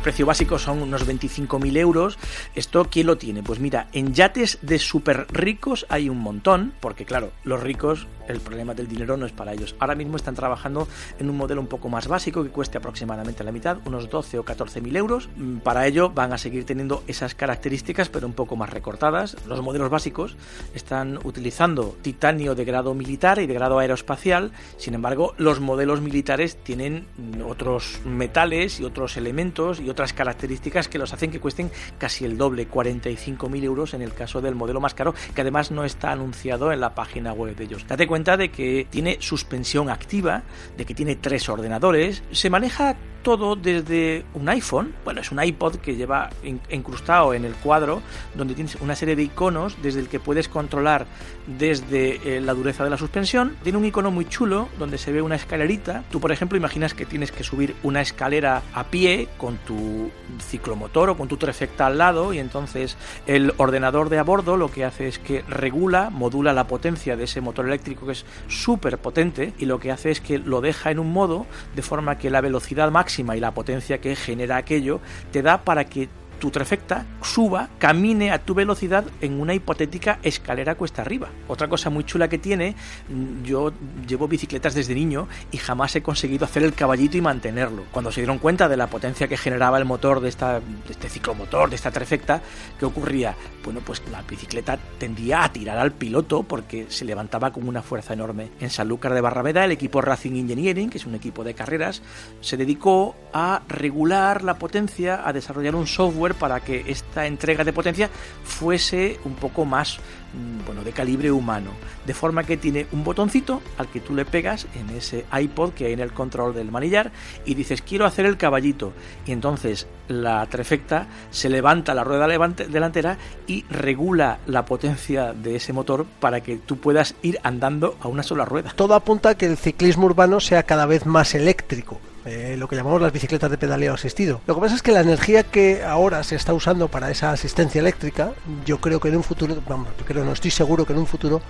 precio 0.00 0.26
básico 0.26 0.58
son 0.58 0.82
unos 0.82 1.06
25.000 1.06 1.76
euros. 1.76 2.18
¿Esto 2.54 2.88
quién 2.90 3.06
lo 3.06 3.18
tiene? 3.18 3.42
Pues 3.42 3.60
mira, 3.60 3.88
en 3.92 4.14
yates 4.14 4.58
de 4.62 4.78
súper 4.78 5.26
ricos 5.30 5.86
hay 5.88 6.08
un 6.08 6.18
montón, 6.18 6.72
porque 6.80 7.04
claro, 7.04 7.30
los 7.44 7.62
ricos, 7.62 8.06
el 8.28 8.40
problema 8.40 8.74
del 8.74 8.88
dinero 8.88 9.16
no 9.16 9.26
es 9.26 9.32
para 9.32 9.52
ellos. 9.52 9.74
Ahora 9.78 9.94
mismo 9.94 10.16
están 10.16 10.34
trabajando 10.34 10.88
en 11.18 11.28
un 11.28 11.36
modelo 11.36 11.60
un 11.60 11.66
poco 11.66 11.88
más 11.88 12.08
básico 12.08 12.42
que 12.42 12.50
cueste 12.50 12.78
aproximadamente 12.78 13.44
la 13.44 13.52
mitad, 13.52 13.78
unos 13.84 14.08
12 14.08 14.38
o 14.38 14.44
14.000 14.44 14.96
euros. 14.96 15.28
Mm, 15.36 15.58
para 15.58 15.86
ello 15.86 16.10
van 16.10 16.32
a 16.32 16.38
seguir 16.38 16.64
teniendo 16.64 17.02
esas 17.06 17.34
características, 17.34 18.08
pero 18.08 18.26
un 18.26 18.32
poco 18.32 18.56
más 18.56 18.70
recortadas. 18.70 19.36
Los 19.46 19.60
modelos 19.62 19.90
básicos 19.90 20.36
están 20.74 21.18
utilizando 21.24 21.96
titanio 22.02 22.54
de 22.54 22.64
grado 22.64 22.94
militar 22.94 23.38
y 23.38 23.46
de 23.46 23.54
grado 23.54 23.78
aeroespacial. 23.78 24.52
Sin 24.78 24.94
embargo, 24.94 25.34
los 25.36 25.60
modelos 25.60 26.00
militares 26.00 26.56
tienen 26.56 27.06
otros 27.46 28.00
metales 28.04 28.80
y 28.80 28.84
otros 28.84 29.16
elementos 29.16 29.80
y 29.80 29.89
otras 29.90 30.12
características 30.12 30.88
que 30.88 30.98
los 30.98 31.12
hacen 31.12 31.30
que 31.30 31.40
cuesten 31.40 31.70
casi 31.98 32.24
el 32.24 32.38
doble, 32.38 32.68
45.000 32.68 33.64
euros 33.64 33.94
en 33.94 34.02
el 34.02 34.14
caso 34.14 34.40
del 34.40 34.54
modelo 34.54 34.80
más 34.80 34.94
caro, 34.94 35.14
que 35.34 35.40
además 35.40 35.70
no 35.70 35.84
está 35.84 36.12
anunciado 36.12 36.72
en 36.72 36.80
la 36.80 36.94
página 36.94 37.32
web 37.32 37.56
de 37.56 37.64
ellos. 37.64 37.86
Date 37.86 38.06
cuenta 38.06 38.36
de 38.36 38.50
que 38.50 38.86
tiene 38.90 39.18
suspensión 39.20 39.90
activa, 39.90 40.42
de 40.76 40.84
que 40.84 40.94
tiene 40.94 41.16
tres 41.16 41.48
ordenadores, 41.48 42.22
se 42.30 42.50
maneja 42.50 42.96
todo 43.22 43.56
desde 43.56 44.24
un 44.34 44.48
iPhone, 44.48 44.94
bueno, 45.04 45.20
es 45.20 45.30
un 45.30 45.42
iPod 45.42 45.76
que 45.76 45.96
lleva 45.96 46.30
incrustado 46.70 47.34
en 47.34 47.44
el 47.44 47.54
cuadro, 47.54 48.02
donde 48.34 48.54
tienes 48.54 48.76
una 48.76 48.94
serie 48.94 49.16
de 49.16 49.24
iconos 49.24 49.76
desde 49.82 50.00
el 50.00 50.08
que 50.08 50.20
puedes 50.20 50.48
controlar 50.48 51.06
desde 51.46 52.36
eh, 52.36 52.40
la 52.40 52.54
dureza 52.54 52.84
de 52.84 52.90
la 52.90 52.96
suspensión. 52.96 53.56
Tiene 53.62 53.78
un 53.78 53.84
icono 53.84 54.10
muy 54.10 54.26
chulo 54.26 54.68
donde 54.78 54.98
se 54.98 55.12
ve 55.12 55.22
una 55.22 55.36
escalerita. 55.36 56.04
Tú, 56.10 56.20
por 56.20 56.32
ejemplo, 56.32 56.56
imaginas 56.56 56.94
que 56.94 57.06
tienes 57.06 57.32
que 57.32 57.44
subir 57.44 57.74
una 57.82 58.00
escalera 58.00 58.62
a 58.74 58.84
pie 58.84 59.28
con 59.36 59.56
tu 59.58 60.10
ciclomotor 60.40 61.10
o 61.10 61.16
con 61.16 61.28
tu 61.28 61.36
trefecta 61.36 61.86
al 61.86 61.98
lado 61.98 62.32
y 62.32 62.38
entonces 62.38 62.96
el 63.26 63.52
ordenador 63.58 64.08
de 64.08 64.18
a 64.18 64.22
bordo 64.22 64.56
lo 64.56 64.70
que 64.70 64.84
hace 64.84 65.08
es 65.08 65.18
que 65.18 65.42
regula, 65.48 66.10
modula 66.10 66.52
la 66.52 66.66
potencia 66.66 67.16
de 67.16 67.24
ese 67.24 67.40
motor 67.40 67.66
eléctrico 67.66 68.06
que 68.06 68.12
es 68.12 68.24
súper 68.48 68.98
potente 68.98 69.52
y 69.58 69.66
lo 69.66 69.78
que 69.78 69.90
hace 69.90 70.10
es 70.10 70.20
que 70.20 70.38
lo 70.38 70.60
deja 70.60 70.90
en 70.90 70.98
un 70.98 71.12
modo 71.12 71.46
de 71.74 71.82
forma 71.82 72.18
que 72.18 72.30
la 72.30 72.40
velocidad 72.40 72.90
máxima 72.90 73.09
y 73.18 73.40
la 73.40 73.52
potencia 73.52 74.00
que 74.00 74.16
genera 74.16 74.56
aquello 74.56 75.00
te 75.32 75.42
da 75.42 75.64
para 75.64 75.84
que 75.84 76.08
tu 76.40 76.50
trefecta 76.50 77.06
suba, 77.22 77.68
camine 77.78 78.32
a 78.32 78.38
tu 78.38 78.54
velocidad 78.54 79.04
en 79.20 79.40
una 79.40 79.54
hipotética 79.54 80.18
escalera 80.22 80.74
cuesta 80.74 81.02
arriba. 81.02 81.28
Otra 81.46 81.68
cosa 81.68 81.90
muy 81.90 82.02
chula 82.02 82.28
que 82.28 82.38
tiene, 82.38 82.74
mm, 83.08 83.44
yo 83.44 83.72
llevo 84.08 84.26
bicicletas 84.26 84.74
desde 84.74 84.94
niño 84.94 85.28
y 85.52 85.58
jamás 85.58 85.94
he 85.94 86.02
conseguido 86.02 86.46
hacer 86.46 86.64
el 86.64 86.74
caballito 86.74 87.16
y 87.16 87.20
mantenerlo. 87.20 87.84
Cuando 87.92 88.10
se 88.10 88.22
dieron 88.22 88.38
cuenta 88.38 88.68
de 88.68 88.76
la 88.76 88.88
potencia 88.88 89.28
que 89.28 89.36
generaba 89.36 89.78
el 89.78 89.84
motor 89.84 90.20
de, 90.20 90.28
esta, 90.28 90.60
de 90.60 90.90
este 90.90 91.08
ciclomotor, 91.08 91.70
de 91.70 91.76
esta 91.76 91.90
trefecta, 91.90 92.40
¿qué 92.78 92.86
ocurría? 92.86 93.36
Bueno, 93.62 93.80
pues 93.84 94.02
la 94.10 94.22
bicicleta 94.22 94.78
tendía 94.98 95.44
a 95.44 95.52
tirar 95.52 95.78
al 95.78 95.92
piloto 95.92 96.42
porque 96.42 96.86
se 96.88 97.04
levantaba 97.04 97.52
con 97.52 97.68
una 97.68 97.82
fuerza 97.82 98.14
enorme. 98.14 98.50
En 98.60 98.70
Sanlúcar 98.70 99.12
de 99.12 99.20
Barrameda, 99.20 99.64
el 99.64 99.72
equipo 99.72 100.00
Racing 100.00 100.32
Engineering, 100.32 100.88
que 100.88 100.98
es 100.98 101.06
un 101.06 101.14
equipo 101.14 101.44
de 101.44 101.54
carreras, 101.54 102.02
se 102.40 102.56
dedicó 102.56 103.14
a 103.34 103.62
regular 103.68 104.42
la 104.42 104.54
potencia, 104.54 105.28
a 105.28 105.32
desarrollar 105.34 105.74
un 105.74 105.86
software 105.86 106.29
para 106.34 106.60
que 106.60 106.84
esta 106.86 107.26
entrega 107.26 107.64
de 107.64 107.72
potencia 107.72 108.10
fuese 108.44 109.18
un 109.24 109.34
poco 109.34 109.64
más 109.64 109.98
mm, 109.98 110.66
bueno, 110.66 110.84
de 110.84 110.92
calibre 110.92 111.30
humano, 111.30 111.70
de 112.06 112.14
forma 112.14 112.44
que 112.44 112.56
tiene 112.56 112.86
un 112.92 113.04
botoncito 113.04 113.62
al 113.78 113.88
que 113.88 114.00
tú 114.00 114.14
le 114.14 114.24
pegas 114.24 114.66
en 114.74 114.96
ese 114.96 115.24
iPod 115.32 115.72
que 115.72 115.86
hay 115.86 115.92
en 115.92 116.00
el 116.00 116.12
control 116.12 116.54
del 116.54 116.70
manillar 116.70 117.12
y 117.44 117.54
dices 117.54 117.82
quiero 117.82 118.06
hacer 118.06 118.26
el 118.26 118.36
caballito 118.36 118.92
y 119.26 119.32
entonces 119.32 119.86
la 120.08 120.44
trefecta 120.46 121.06
se 121.30 121.48
levanta 121.48 121.94
la 121.94 122.04
rueda 122.04 122.26
delantera 122.26 123.18
y 123.46 123.64
regula 123.70 124.38
la 124.46 124.64
potencia 124.64 125.32
de 125.32 125.56
ese 125.56 125.72
motor 125.72 126.06
para 126.20 126.40
que 126.40 126.56
tú 126.56 126.78
puedas 126.78 127.14
ir 127.22 127.38
andando 127.42 127.96
a 128.00 128.08
una 128.08 128.22
sola 128.22 128.44
rueda. 128.44 128.72
Todo 128.74 128.94
apunta 128.94 129.30
a 129.30 129.34
que 129.36 129.46
el 129.46 129.56
ciclismo 129.56 130.06
urbano 130.06 130.40
sea 130.40 130.64
cada 130.64 130.86
vez 130.86 131.06
más 131.06 131.34
eléctrico 131.34 132.00
lo 132.24 132.68
que 132.68 132.76
llamamos 132.76 133.00
las 133.00 133.12
bicicletas 133.12 133.50
de 133.50 133.58
pedaleo 133.58 133.94
asistido. 133.94 134.40
Lo 134.46 134.54
que 134.54 134.60
pasa 134.60 134.74
es 134.74 134.82
que 134.82 134.92
la 134.92 135.00
energía 135.00 135.42
que 135.44 135.82
ahora 135.82 136.22
se 136.22 136.36
está 136.36 136.52
usando 136.52 136.88
para 136.88 137.10
esa 137.10 137.32
asistencia 137.32 137.80
eléctrica, 137.80 138.32
yo 138.66 138.80
creo 138.80 139.00
que 139.00 139.08
en 139.08 139.16
un 139.16 139.22
futuro, 139.22 139.56
vamos, 139.68 139.88
creo, 140.04 140.24
no 140.24 140.32
estoy 140.32 140.50
seguro 140.50 140.84
que 140.84 140.92
en 140.92 140.98
un 140.98 141.06
futuro 141.06 141.40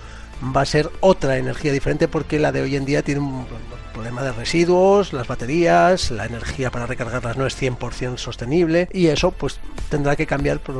va 0.55 0.61
a 0.61 0.65
ser 0.65 0.89
otra 1.01 1.37
energía 1.37 1.71
diferente 1.71 2.07
porque 2.07 2.39
la 2.39 2.51
de 2.51 2.61
hoy 2.61 2.75
en 2.75 2.85
día 2.85 3.03
tiene 3.03 3.21
un 3.21 3.45
problema 3.93 4.23
de 4.23 4.31
residuos, 4.31 5.13
las 5.13 5.27
baterías, 5.27 6.09
la 6.11 6.25
energía 6.25 6.71
para 6.71 6.87
recargarlas 6.87 7.37
no 7.37 7.45
es 7.45 7.61
100% 7.61 8.17
sostenible 8.17 8.89
y 8.91 9.07
eso 9.07 9.31
pues 9.31 9.59
tendrá 9.89 10.15
que 10.15 10.25
cambiar 10.25 10.59
por 10.59 10.75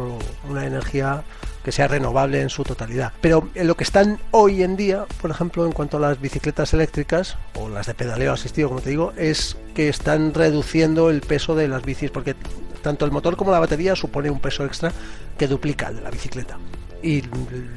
una 0.50 0.66
energía 0.66 1.24
que 1.64 1.72
sea 1.72 1.88
renovable 1.88 2.42
en 2.42 2.50
su 2.50 2.64
totalidad. 2.64 3.14
Pero 3.22 3.50
en 3.54 3.68
lo 3.68 3.76
que 3.76 3.84
están 3.84 4.20
hoy 4.32 4.64
en 4.64 4.76
día, 4.76 5.06
por 5.22 5.30
ejemplo, 5.30 5.66
en 5.66 5.72
cuanto 5.72 5.98
a 5.98 6.00
las 6.00 6.20
bicicletas 6.20 6.74
eléctricas 6.74 7.38
o 7.54 7.70
las 7.70 7.86
de 7.86 7.94
pedaleo 7.94 8.34
asistido, 8.34 8.70
como 8.70 8.82
te 8.82 8.90
digo, 8.90 9.14
es 9.16 9.58
que 9.74 9.90
están 9.90 10.34
reduciendo 10.34 11.10
el 11.10 11.22
peso 11.22 11.56
de 11.56 11.68
las 11.68 11.84
bicis 11.84 12.12
porque 12.12 12.36
tanto 12.82 13.06
el 13.06 13.12
motor 13.12 13.38
como 13.38 13.52
la 13.52 13.60
batería 13.60 13.96
supone 13.96 14.30
un 14.30 14.40
peso 14.40 14.66
extra 14.66 14.92
que 15.38 15.48
duplica 15.48 15.90
el 15.90 15.98
de 15.98 16.02
la 16.02 16.12
bicicleta 16.12 16.58
y 17.04 17.24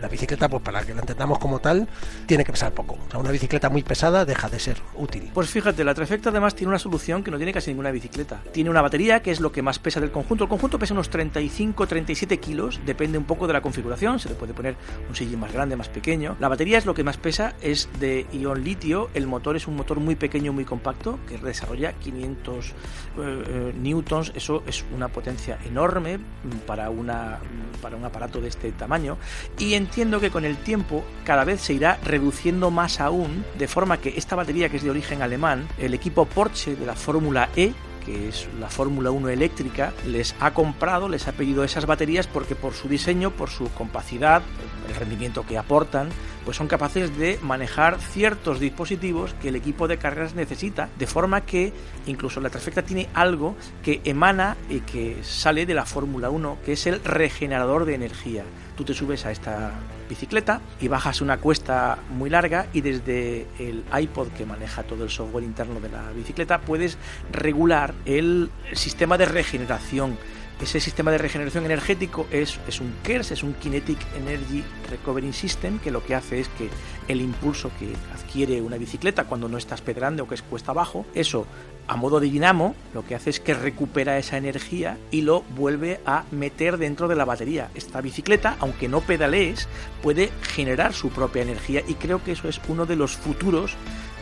la 0.00 0.08
bicicleta, 0.08 0.48
pues 0.48 0.62
para 0.62 0.82
que 0.82 0.94
la 0.94 1.00
entendamos 1.00 1.38
como 1.38 1.58
tal, 1.58 1.88
tiene 2.26 2.44
que 2.44 2.52
pesar 2.52 2.72
poco. 2.72 2.98
O 3.06 3.10
sea, 3.10 3.20
una 3.20 3.30
bicicleta 3.30 3.68
muy 3.70 3.82
pesada 3.82 4.24
deja 4.24 4.48
de 4.48 4.58
ser 4.58 4.76
útil. 4.94 5.30
Pues 5.32 5.50
fíjate, 5.50 5.84
la 5.84 5.94
Trefecta 5.94 6.30
además 6.30 6.54
tiene 6.54 6.70
una 6.70 6.78
solución 6.78 7.22
que 7.22 7.30
no 7.30 7.36
tiene 7.36 7.52
casi 7.52 7.70
ninguna 7.70 7.90
bicicleta. 7.90 8.42
Tiene 8.52 8.70
una 8.70 8.82
batería 8.82 9.20
que 9.20 9.30
es 9.30 9.40
lo 9.40 9.52
que 9.52 9.62
más 9.62 9.78
pesa 9.78 10.00
del 10.00 10.10
conjunto. 10.10 10.44
El 10.44 10.50
conjunto 10.50 10.78
pesa 10.78 10.94
unos 10.94 11.10
35-37 11.10 12.38
kilos, 12.40 12.80
depende 12.84 13.18
un 13.18 13.24
poco 13.24 13.46
de 13.46 13.52
la 13.52 13.60
configuración, 13.60 14.18
se 14.18 14.28
le 14.28 14.34
puede 14.34 14.54
poner 14.54 14.76
un 15.08 15.14
sillín 15.14 15.40
más 15.40 15.52
grande, 15.52 15.76
más 15.76 15.88
pequeño. 15.88 16.36
La 16.40 16.48
batería 16.48 16.78
es 16.78 16.86
lo 16.86 16.94
que 16.94 17.04
más 17.04 17.16
pesa, 17.16 17.54
es 17.60 17.88
de 18.00 18.26
ion 18.32 18.62
litio, 18.62 19.10
el 19.14 19.26
motor 19.26 19.56
es 19.56 19.66
un 19.66 19.76
motor 19.76 20.00
muy 20.00 20.16
pequeño, 20.16 20.52
muy 20.52 20.64
compacto, 20.64 21.18
que 21.28 21.38
desarrolla 21.38 21.92
500 21.92 22.66
eh, 22.66 22.72
eh, 23.18 23.74
newtons, 23.80 24.32
eso 24.34 24.62
es 24.66 24.84
una 24.94 25.08
potencia 25.08 25.58
enorme 25.66 26.18
para, 26.66 26.90
una, 26.90 27.38
para 27.80 27.96
un 27.96 28.04
aparato 28.04 28.40
de 28.40 28.48
este 28.48 28.72
tamaño 28.72 29.13
y 29.58 29.74
entiendo 29.74 30.20
que 30.20 30.30
con 30.30 30.44
el 30.44 30.56
tiempo 30.56 31.04
cada 31.24 31.44
vez 31.44 31.60
se 31.60 31.74
irá 31.74 31.98
reduciendo 32.04 32.70
más 32.70 33.00
aún, 33.00 33.44
de 33.58 33.68
forma 33.68 33.98
que 33.98 34.14
esta 34.16 34.36
batería 34.36 34.68
que 34.68 34.78
es 34.78 34.82
de 34.82 34.90
origen 34.90 35.22
alemán, 35.22 35.68
el 35.78 35.94
equipo 35.94 36.26
Porsche 36.26 36.76
de 36.76 36.86
la 36.86 36.94
Fórmula 36.94 37.48
E, 37.56 37.72
que 38.04 38.28
es 38.28 38.48
la 38.60 38.68
Fórmula 38.68 39.10
1 39.10 39.28
eléctrica, 39.30 39.92
les 40.06 40.34
ha 40.40 40.52
comprado, 40.52 41.08
les 41.08 41.26
ha 41.26 41.32
pedido 41.32 41.64
esas 41.64 41.86
baterías 41.86 42.26
porque 42.26 42.54
por 42.54 42.74
su 42.74 42.88
diseño, 42.88 43.30
por 43.30 43.50
su 43.50 43.70
compacidad, 43.72 44.42
el 44.88 44.94
rendimiento 44.94 45.44
que 45.46 45.58
aportan, 45.58 46.08
pues 46.44 46.56
son 46.56 46.68
capaces 46.68 47.16
de 47.16 47.38
manejar 47.42 47.98
ciertos 48.00 48.60
dispositivos 48.60 49.34
que 49.34 49.48
el 49.48 49.56
equipo 49.56 49.88
de 49.88 49.98
carreras 49.98 50.34
necesita, 50.34 50.88
de 50.98 51.06
forma 51.06 51.42
que 51.42 51.72
incluso 52.06 52.40
la 52.40 52.50
trifecta 52.50 52.82
tiene 52.82 53.08
algo 53.14 53.56
que 53.82 54.00
emana 54.04 54.56
y 54.68 54.80
que 54.80 55.18
sale 55.22 55.66
de 55.66 55.74
la 55.74 55.86
Fórmula 55.86 56.30
1, 56.30 56.58
que 56.64 56.72
es 56.72 56.86
el 56.86 57.02
regenerador 57.02 57.84
de 57.84 57.94
energía. 57.94 58.44
Tú 58.76 58.84
te 58.84 58.94
subes 58.94 59.24
a 59.24 59.30
esta 59.30 59.72
bicicleta 60.08 60.60
y 60.80 60.88
bajas 60.88 61.20
una 61.20 61.38
cuesta 61.38 61.98
muy 62.10 62.28
larga 62.28 62.66
y 62.72 62.80
desde 62.80 63.46
el 63.58 63.84
iPod 63.98 64.28
que 64.28 64.44
maneja 64.44 64.82
todo 64.82 65.04
el 65.04 65.10
software 65.10 65.44
interno 65.44 65.80
de 65.80 65.88
la 65.88 66.10
bicicleta 66.10 66.60
puedes 66.60 66.98
regular 67.32 67.94
el 68.04 68.50
sistema 68.72 69.16
de 69.16 69.26
regeneración 69.26 70.18
ese 70.60 70.80
sistema 70.80 71.10
de 71.10 71.18
regeneración 71.18 71.64
energético 71.64 72.26
es, 72.30 72.58
es 72.68 72.80
un 72.80 72.94
KERS, 73.02 73.32
es 73.32 73.42
un 73.42 73.54
Kinetic 73.54 73.98
Energy 74.16 74.62
Recovery 74.88 75.32
System, 75.32 75.78
que 75.78 75.90
lo 75.90 76.04
que 76.04 76.14
hace 76.14 76.40
es 76.40 76.48
que 76.48 76.70
el 77.08 77.20
impulso 77.20 77.70
que 77.78 77.92
adquiere 78.14 78.62
una 78.62 78.76
bicicleta 78.76 79.24
cuando 79.24 79.48
no 79.48 79.58
estás 79.58 79.80
pedrando 79.80 80.24
o 80.24 80.28
que 80.28 80.36
es 80.36 80.42
cuesta 80.42 80.70
abajo, 80.70 81.06
eso 81.14 81.46
a 81.86 81.96
modo 81.96 82.20
de 82.20 82.30
dinamo 82.30 82.74
lo 82.94 83.04
que 83.04 83.14
hace 83.14 83.30
es 83.30 83.40
que 83.40 83.52
recupera 83.52 84.16
esa 84.16 84.36
energía 84.36 84.96
y 85.10 85.22
lo 85.22 85.42
vuelve 85.56 86.00
a 86.06 86.24
meter 86.30 86.78
dentro 86.78 87.08
de 87.08 87.16
la 87.16 87.24
batería. 87.24 87.70
Esta 87.74 88.00
bicicleta, 88.00 88.56
aunque 88.60 88.88
no 88.88 89.00
pedalees, 89.00 89.68
puede 90.02 90.30
generar 90.42 90.94
su 90.94 91.10
propia 91.10 91.42
energía 91.42 91.82
y 91.86 91.94
creo 91.94 92.22
que 92.22 92.32
eso 92.32 92.48
es 92.48 92.60
uno 92.68 92.86
de 92.86 92.96
los 92.96 93.16
futuros 93.16 93.76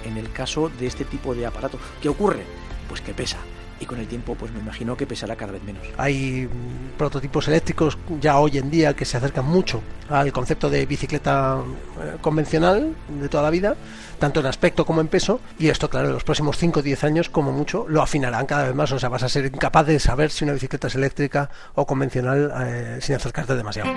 en 0.04 0.16
el 0.16 0.32
caso 0.32 0.70
de 0.80 0.86
este 0.86 1.04
tipo 1.04 1.34
de 1.34 1.46
aparato. 1.46 1.78
¿Qué 2.00 2.08
ocurre? 2.08 2.42
Pues 2.88 3.00
que 3.00 3.14
pesa 3.14 3.38
y 3.82 3.86
con 3.86 3.98
el 3.98 4.06
tiempo 4.06 4.36
pues 4.36 4.52
me 4.52 4.60
imagino 4.60 4.96
que 4.96 5.06
pesará 5.06 5.34
cada 5.34 5.52
vez 5.52 5.62
menos. 5.64 5.82
Hay 5.98 6.46
mm, 6.46 6.96
prototipos 6.96 7.48
eléctricos 7.48 7.98
ya 8.20 8.38
hoy 8.38 8.58
en 8.58 8.70
día 8.70 8.94
que 8.94 9.04
se 9.04 9.16
acercan 9.16 9.44
mucho 9.44 9.82
al 10.08 10.32
concepto 10.32 10.70
de 10.70 10.86
bicicleta 10.86 11.58
eh, 12.00 12.16
convencional 12.20 12.94
de 13.08 13.28
toda 13.28 13.42
la 13.42 13.50
vida, 13.50 13.74
tanto 14.20 14.40
en 14.40 14.46
aspecto 14.46 14.86
como 14.86 15.00
en 15.00 15.08
peso, 15.08 15.40
y 15.58 15.68
esto 15.68 15.90
claro, 15.90 16.08
en 16.08 16.14
los 16.14 16.24
próximos 16.24 16.56
5 16.58 16.80
o 16.80 16.82
10 16.82 17.04
años 17.04 17.28
como 17.28 17.50
mucho 17.50 17.86
lo 17.88 18.02
afinarán 18.02 18.46
cada 18.46 18.64
vez 18.64 18.74
más, 18.74 18.92
o 18.92 18.98
sea, 18.98 19.08
vas 19.08 19.24
a 19.24 19.28
ser 19.28 19.46
incapaz 19.46 19.86
de 19.86 19.98
saber 19.98 20.30
si 20.30 20.44
una 20.44 20.52
bicicleta 20.52 20.86
es 20.86 20.94
eléctrica 20.94 21.50
o 21.74 21.86
convencional 21.86 22.52
eh, 22.64 22.98
sin 23.00 23.16
acercarte 23.16 23.56
demasiado. 23.56 23.90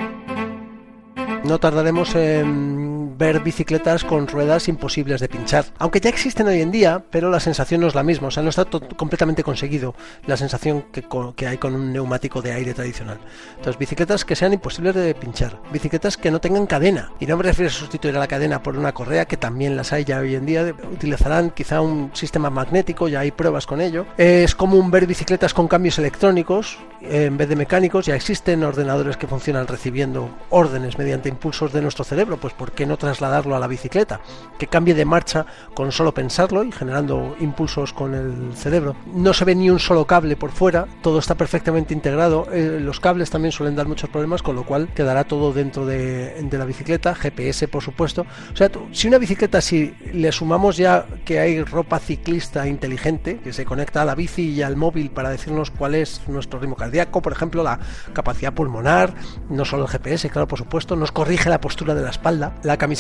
No 1.44 1.60
tardaremos 1.60 2.16
en 2.16 2.95
ver 3.18 3.40
bicicletas 3.40 4.04
con 4.04 4.28
ruedas 4.28 4.68
imposibles 4.68 5.22
de 5.22 5.30
pinchar. 5.30 5.66
Aunque 5.78 6.00
ya 6.00 6.10
existen 6.10 6.48
hoy 6.48 6.62
en 6.62 6.72
día, 6.72 7.04
pero 7.10 7.30
la 7.30 7.40
sensación 7.40 7.82
no 7.82 7.88
es 7.88 7.96
la 7.96 8.04
misma. 8.04 8.28
O 8.28 8.32
sea, 8.32 8.44
no 8.44 8.50
está 8.50 8.66
completamente 8.96 9.44
conseguido 9.44 9.96
la 10.26 10.38
sensación 10.38 10.86
que, 10.92 11.48
hay 11.48 11.58
con 11.58 11.76
un 11.76 11.94
neumático 11.94 12.42
de 12.42 12.52
aire 12.52 12.74
tradicional. 12.74 13.20
Entonces, 13.52 13.78
bicicletas 13.78 14.26
que 14.26 14.36
sean 14.36 14.54
imposibles 14.54 14.96
de 14.96 15.14
pinchar. 15.16 15.60
Bicicletas 15.72 16.18
que 16.18 16.32
no 16.32 16.40
tengan 16.42 16.66
cadena. 16.66 17.12
Y 17.20 17.26
no 17.26 17.38
me 17.38 17.44
refiero 17.44 17.70
a 17.70 17.74
sustituir 17.74 18.16
a 18.16 18.20
la 18.20 18.28
cadena 18.28 18.62
por 18.62 18.78
una 18.78 18.94
correa, 18.94 19.26
que 19.26 19.38
también 19.38 19.76
las 19.76 19.94
hay 19.94 20.04
ya 20.04 20.20
hoy 20.20 20.36
en 20.36 20.46
día. 20.46 20.76
Utilizarán 20.92 21.52
quizá 21.52 21.82
un 21.82 22.12
sistema 22.14 22.50
magnético, 22.50 23.08
ya 23.08 23.22
hay 23.22 23.32
pruebas 23.32 23.66
con 23.66 23.82
ello. 23.82 24.06
Es 24.18 24.56
común 24.56 24.92
ver 24.92 25.08
bicicletas 25.08 25.54
con 25.54 25.68
cambios 25.68 26.00
electrónicos 26.00 26.78
en 27.02 27.38
vez 27.38 27.50
de 27.50 27.56
mecánicos. 27.56 28.06
Ya 28.06 28.16
existen 28.16 28.64
ordenadores 28.64 29.18
que 29.18 29.28
funcionan 29.28 29.68
recibiendo 29.68 30.30
órdenes 30.50 30.98
mediante 30.98 31.30
impulsos 31.30 31.72
de 31.74 31.82
nuestro 31.82 32.04
cerebro. 32.04 32.38
Pues, 32.38 32.54
¿por 32.54 32.72
qué 32.72 32.86
no 32.86 32.98
trasladarlo 33.06 33.56
a 33.56 33.60
la 33.60 33.68
bicicleta, 33.68 34.20
que 34.58 34.68
cambie 34.68 34.96
de 34.96 35.06
marcha 35.06 35.46
con 35.76 35.92
solo 35.92 36.14
pensarlo 36.14 36.64
y 36.64 36.72
generando 36.72 37.36
impulsos 37.40 37.94
con 37.94 38.16
el 38.16 38.56
cerebro. 38.56 38.96
No 39.14 39.34
se 39.34 39.46
ve 39.46 39.54
ni 39.54 39.70
un 39.70 39.80
solo 39.80 40.06
cable 40.06 40.36
por 40.36 40.52
fuera, 40.52 40.88
todo 41.02 41.20
está 41.20 41.36
perfectamente 41.36 41.94
integrado. 41.94 42.48
Eh, 42.52 42.80
los 42.82 43.00
cables 43.00 43.30
también 43.30 43.52
suelen 43.52 43.76
dar 43.76 43.88
muchos 43.88 44.10
problemas, 44.10 44.42
con 44.42 44.56
lo 44.56 44.64
cual 44.64 44.90
quedará 44.96 45.24
todo 45.26 45.54
dentro 45.54 45.86
de, 45.86 46.48
la 46.52 46.66
bicicleta, 46.66 47.14
GPS 47.14 47.68
por 47.68 47.84
supuesto. 47.84 48.26
O 48.54 48.56
sea, 48.56 48.72
si 48.92 49.08
una 49.08 49.18
bicicleta, 49.18 49.62
si 49.62 49.94
le 50.14 50.32
sumamos 50.32 50.78
ya 50.78 51.06
que 51.26 51.40
hay 51.40 51.62
ropa 51.64 52.00
ciclista 52.00 52.68
inteligente, 52.68 53.40
que 53.44 53.54
se 53.54 53.66
conecta 53.66 54.02
a 54.02 54.06
la 54.06 54.16
bici 54.16 54.50
y 54.50 54.62
al 54.62 54.78
móvil 54.78 55.12
para 55.12 55.30
decirnos 55.30 55.70
cuál 55.70 55.96
es 55.96 56.22
nuestro 56.28 56.60
ritmo 56.60 56.76
cardíaco, 56.76 57.22
por 57.22 57.34
ejemplo, 57.34 57.62
la 57.62 57.80
capacidad 58.14 58.54
pulmonar, 58.54 59.14
no 59.50 59.66
solo 59.66 59.84
el 59.84 59.90
GPS, 59.90 60.30
claro, 60.30 60.48
por 60.48 60.58
supuesto, 60.58 60.96
nos 60.96 61.12
corrige 61.12 61.50
la 61.50 61.62
postura 61.62 61.94
de 61.94 62.02
la 62.02 62.10
espalda, 62.10 62.56
la 62.64 62.78
camiseta, 62.78 62.95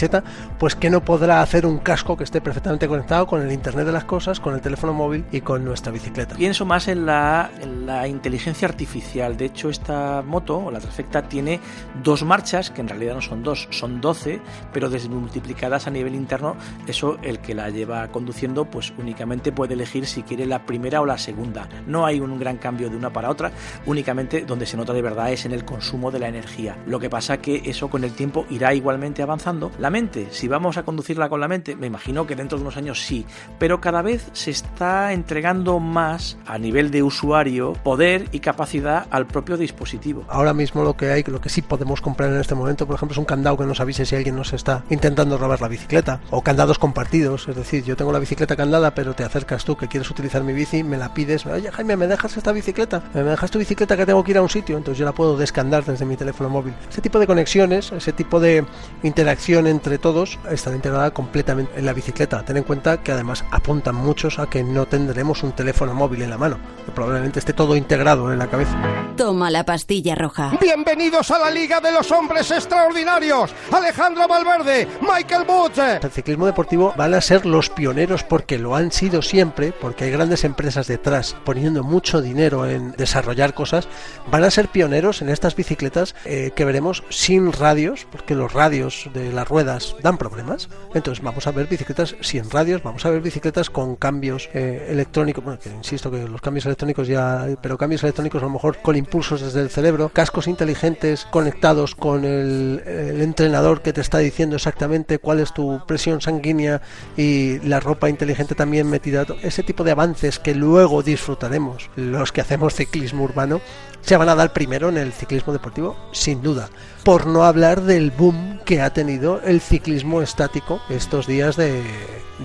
pues 0.59 0.75
que 0.75 0.89
no 0.89 1.03
podrá 1.03 1.41
hacer 1.41 1.65
un 1.65 1.79
casco 1.79 2.17
que 2.17 2.23
esté 2.23 2.41
perfectamente 2.41 2.87
conectado 2.87 3.27
con 3.27 3.41
el 3.41 3.51
Internet 3.51 3.85
de 3.85 3.91
las 3.91 4.05
cosas, 4.05 4.39
con 4.39 4.53
el 4.53 4.61
teléfono 4.61 4.93
móvil 4.93 5.25
y 5.31 5.41
con 5.41 5.63
nuestra 5.63 5.91
bicicleta. 5.91 6.35
Pienso 6.35 6.65
más 6.65 6.87
en 6.87 7.05
la, 7.05 7.49
en 7.61 7.85
la 7.85 8.07
inteligencia 8.07 8.67
artificial. 8.67 9.37
De 9.37 9.45
hecho, 9.45 9.69
esta 9.69 10.21
moto, 10.21 10.57
o 10.57 10.71
la 10.71 10.79
Trafecta, 10.79 11.27
tiene 11.27 11.59
dos 12.03 12.23
marchas, 12.23 12.71
que 12.71 12.81
en 12.81 12.87
realidad 12.87 13.15
no 13.15 13.21
son 13.21 13.43
dos, 13.43 13.67
son 13.71 14.01
doce, 14.01 14.41
pero 14.73 14.89
desmultiplicadas 14.89 15.87
a 15.87 15.91
nivel 15.91 16.15
interno, 16.15 16.55
eso 16.87 17.17
el 17.21 17.39
que 17.39 17.55
la 17.55 17.69
lleva 17.69 18.07
conduciendo, 18.09 18.65
pues 18.65 18.93
únicamente 18.97 19.51
puede 19.51 19.73
elegir 19.73 20.05
si 20.05 20.23
quiere 20.23 20.45
la 20.45 20.65
primera 20.65 21.01
o 21.01 21.05
la 21.05 21.17
segunda. 21.17 21.67
No 21.87 22.05
hay 22.05 22.19
un 22.19 22.37
gran 22.39 22.57
cambio 22.57 22.89
de 22.89 22.97
una 22.97 23.11
para 23.11 23.29
otra, 23.29 23.51
únicamente 23.85 24.45
donde 24.45 24.65
se 24.65 24.77
nota 24.77 24.93
de 24.93 25.01
verdad 25.01 25.31
es 25.31 25.45
en 25.45 25.51
el 25.51 25.65
consumo 25.65 26.11
de 26.11 26.19
la 26.19 26.27
energía. 26.27 26.77
Lo 26.85 26.99
que 26.99 27.09
pasa 27.09 27.37
que 27.37 27.61
eso 27.65 27.89
con 27.89 28.03
el 28.03 28.11
tiempo 28.11 28.45
irá 28.49 28.73
igualmente 28.73 29.21
avanzando. 29.21 29.71
La 29.85 29.91
mente, 29.91 30.29
si 30.31 30.47
vamos 30.47 30.77
a 30.77 30.83
conducirla 30.83 31.29
con 31.29 31.39
la 31.39 31.47
mente, 31.47 31.75
me 31.75 31.85
imagino 31.85 32.25
que 32.25 32.35
dentro 32.35 32.57
de 32.57 32.63
unos 32.63 32.75
años 32.75 33.05
sí, 33.05 33.23
pero 33.59 33.81
cada 33.81 34.01
vez 34.01 34.31
se 34.33 34.49
está 34.49 35.13
entregando 35.13 35.79
más 35.79 36.39
a 36.47 36.57
nivel 36.57 36.89
de 36.89 37.03
usuario 37.03 37.73
poder 37.83 38.27
y 38.31 38.39
capacidad 38.39 39.05
al 39.11 39.27
propio 39.27 39.57
dispositivo. 39.57 40.25
Ahora 40.27 40.55
mismo 40.55 40.83
lo 40.83 40.97
que 40.97 41.11
hay, 41.11 41.21
lo 41.27 41.39
que 41.39 41.49
sí 41.49 41.61
podemos 41.61 42.01
comprar 42.01 42.31
en 42.31 42.39
este 42.39 42.55
momento, 42.55 42.87
por 42.87 42.95
ejemplo, 42.95 43.13
es 43.13 43.19
un 43.19 43.25
candado 43.25 43.57
que 43.57 43.65
nos 43.65 43.79
avise 43.79 44.07
si 44.07 44.15
alguien 44.15 44.35
nos 44.35 44.53
está 44.53 44.83
intentando 44.89 45.37
robar 45.37 45.61
la 45.61 45.67
bicicleta 45.67 46.19
o 46.31 46.41
candados 46.41 46.79
compartidos, 46.79 47.47
es 47.47 47.55
decir, 47.55 47.83
yo 47.83 47.95
tengo 47.95 48.11
la 48.11 48.17
bicicleta 48.17 48.55
candada, 48.55 48.95
pero 48.95 49.13
te 49.13 49.23
acercas 49.23 49.65
tú 49.65 49.77
que 49.77 49.87
quieres 49.87 50.09
utilizar 50.09 50.43
mi 50.43 50.53
bici, 50.53 50.83
me 50.83 50.97
la 50.97 51.13
pides, 51.13 51.45
oye 51.45 51.69
Jaime, 51.71 51.95
¿me 51.95 52.07
dejas 52.07 52.35
esta 52.35 52.51
bicicleta? 52.51 53.03
¿Me 53.13 53.21
dejas 53.21 53.51
tu 53.51 53.59
bicicleta 53.59 53.95
que 53.95 54.07
tengo 54.07 54.23
que 54.23 54.31
ir 54.31 54.39
a 54.39 54.41
un 54.41 54.49
sitio? 54.49 54.77
Entonces 54.77 54.97
yo 54.97 55.05
la 55.05 55.11
puedo 55.11 55.37
descandar 55.37 55.85
desde 55.85 56.05
mi 56.05 56.17
teléfono 56.17 56.49
móvil. 56.49 56.73
Ese 56.89 57.01
tipo 57.01 57.19
de 57.19 57.27
conexiones, 57.27 57.91
ese 57.91 58.13
tipo 58.13 58.39
de 58.39 58.65
interacción 59.03 59.74
entre 59.75 59.97
todos 59.97 60.39
está 60.49 60.73
integrada 60.73 61.11
completamente 61.11 61.77
en 61.77 61.85
la 61.85 61.93
bicicleta. 61.93 62.43
Ten 62.43 62.57
en 62.57 62.63
cuenta 62.63 63.03
que 63.03 63.11
además 63.11 63.43
apuntan 63.51 63.95
muchos 63.95 64.39
a 64.39 64.49
que 64.49 64.63
no 64.63 64.85
tendremos 64.85 65.43
un 65.43 65.51
teléfono 65.51 65.93
móvil 65.93 66.21
en 66.21 66.29
la 66.29 66.37
mano, 66.37 66.57
que 66.85 66.91
probablemente 66.91 67.39
esté 67.39 67.53
todo 67.53 67.75
integrado 67.75 68.31
en 68.31 68.39
la 68.39 68.47
cabeza. 68.47 68.75
Toma 69.17 69.51
la 69.51 69.65
pastilla 69.65 70.15
roja. 70.15 70.51
Bienvenidos 70.59 71.31
a 71.31 71.39
la 71.39 71.51
Liga 71.51 71.79
de 71.79 71.91
los 71.91 72.11
Hombres 72.11 72.49
Extraordinarios. 72.51 73.53
Alejandro 73.71 74.27
Valverde, 74.27 74.87
Michael 75.01 75.45
Butcher. 75.45 75.99
El 76.03 76.11
ciclismo 76.11 76.45
deportivo 76.45 76.93
van 76.97 77.13
a 77.13 77.21
ser 77.21 77.45
los 77.45 77.69
pioneros 77.69 78.23
porque 78.23 78.57
lo 78.57 78.75
han 78.75 78.91
sido 78.91 79.21
siempre, 79.21 79.71
porque 79.73 80.05
hay 80.05 80.11
grandes 80.11 80.43
empresas 80.43 80.87
detrás 80.87 81.35
poniendo 81.43 81.83
mucho 81.83 82.21
dinero 82.21 82.67
en 82.67 82.91
desarrollar 82.93 83.53
cosas. 83.53 83.87
Van 84.31 84.43
a 84.43 84.51
ser 84.51 84.69
pioneros 84.69 85.21
en 85.21 85.29
estas 85.29 85.55
bicicletas 85.55 86.15
eh, 86.25 86.51
que 86.55 86.65
veremos 86.65 87.03
sin 87.09 87.51
radios, 87.51 88.07
porque 88.11 88.35
los 88.35 88.53
radios 88.53 89.09
de 89.13 89.31
las 89.31 89.47
dan 89.65 90.17
problemas. 90.17 90.69
Entonces 90.93 91.23
vamos 91.23 91.47
a 91.47 91.51
ver 91.51 91.67
bicicletas 91.67 92.15
sin 92.21 92.49
radios, 92.49 92.83
vamos 92.83 93.05
a 93.05 93.09
ver 93.09 93.21
bicicletas 93.21 93.69
con 93.69 93.95
cambios 93.95 94.49
eh, 94.53 94.87
electrónicos. 94.89 95.43
Bueno, 95.43 95.59
que 95.59 95.69
insisto 95.69 96.11
que 96.11 96.27
los 96.27 96.41
cambios 96.41 96.65
electrónicos 96.65 97.07
ya, 97.07 97.47
pero 97.61 97.77
cambios 97.77 98.03
electrónicos 98.03 98.41
a 98.41 98.45
lo 98.45 98.51
mejor 98.51 98.77
con 98.81 98.95
impulsos 98.95 99.41
desde 99.41 99.61
el 99.61 99.69
cerebro, 99.69 100.09
cascos 100.09 100.47
inteligentes 100.47 101.25
conectados 101.25 101.95
con 101.95 102.25
el, 102.25 102.83
el 102.85 103.21
entrenador 103.21 103.81
que 103.81 103.93
te 103.93 104.01
está 104.01 104.19
diciendo 104.19 104.55
exactamente 104.55 105.19
cuál 105.19 105.39
es 105.39 105.53
tu 105.53 105.81
presión 105.85 106.21
sanguínea 106.21 106.81
y 107.17 107.59
la 107.59 107.79
ropa 107.79 108.09
inteligente 108.09 108.55
también 108.55 108.89
metida. 108.89 109.25
Ese 109.41 109.63
tipo 109.63 109.83
de 109.83 109.91
avances 109.91 110.39
que 110.39 110.55
luego 110.55 111.03
disfrutaremos 111.03 111.89
los 111.95 112.31
que 112.31 112.41
hacemos 112.41 112.75
ciclismo 112.75 113.23
urbano 113.23 113.61
se 114.01 114.17
van 114.17 114.29
a 114.29 114.35
dar 114.35 114.53
primero 114.53 114.89
en 114.89 114.97
el 114.97 115.11
ciclismo 115.13 115.51
deportivo, 115.51 115.95
sin 116.11 116.43
duda. 116.43 116.69
Por 117.03 117.25
no 117.25 117.43
hablar 117.43 117.81
del 117.81 118.11
boom 118.11 118.59
que 118.63 118.81
ha 118.81 118.93
tenido 118.93 119.41
el 119.41 119.54
ciclismo 119.61 120.21
estático 120.21 120.81
estos 120.89 121.27
días 121.27 121.55
de, 121.55 121.83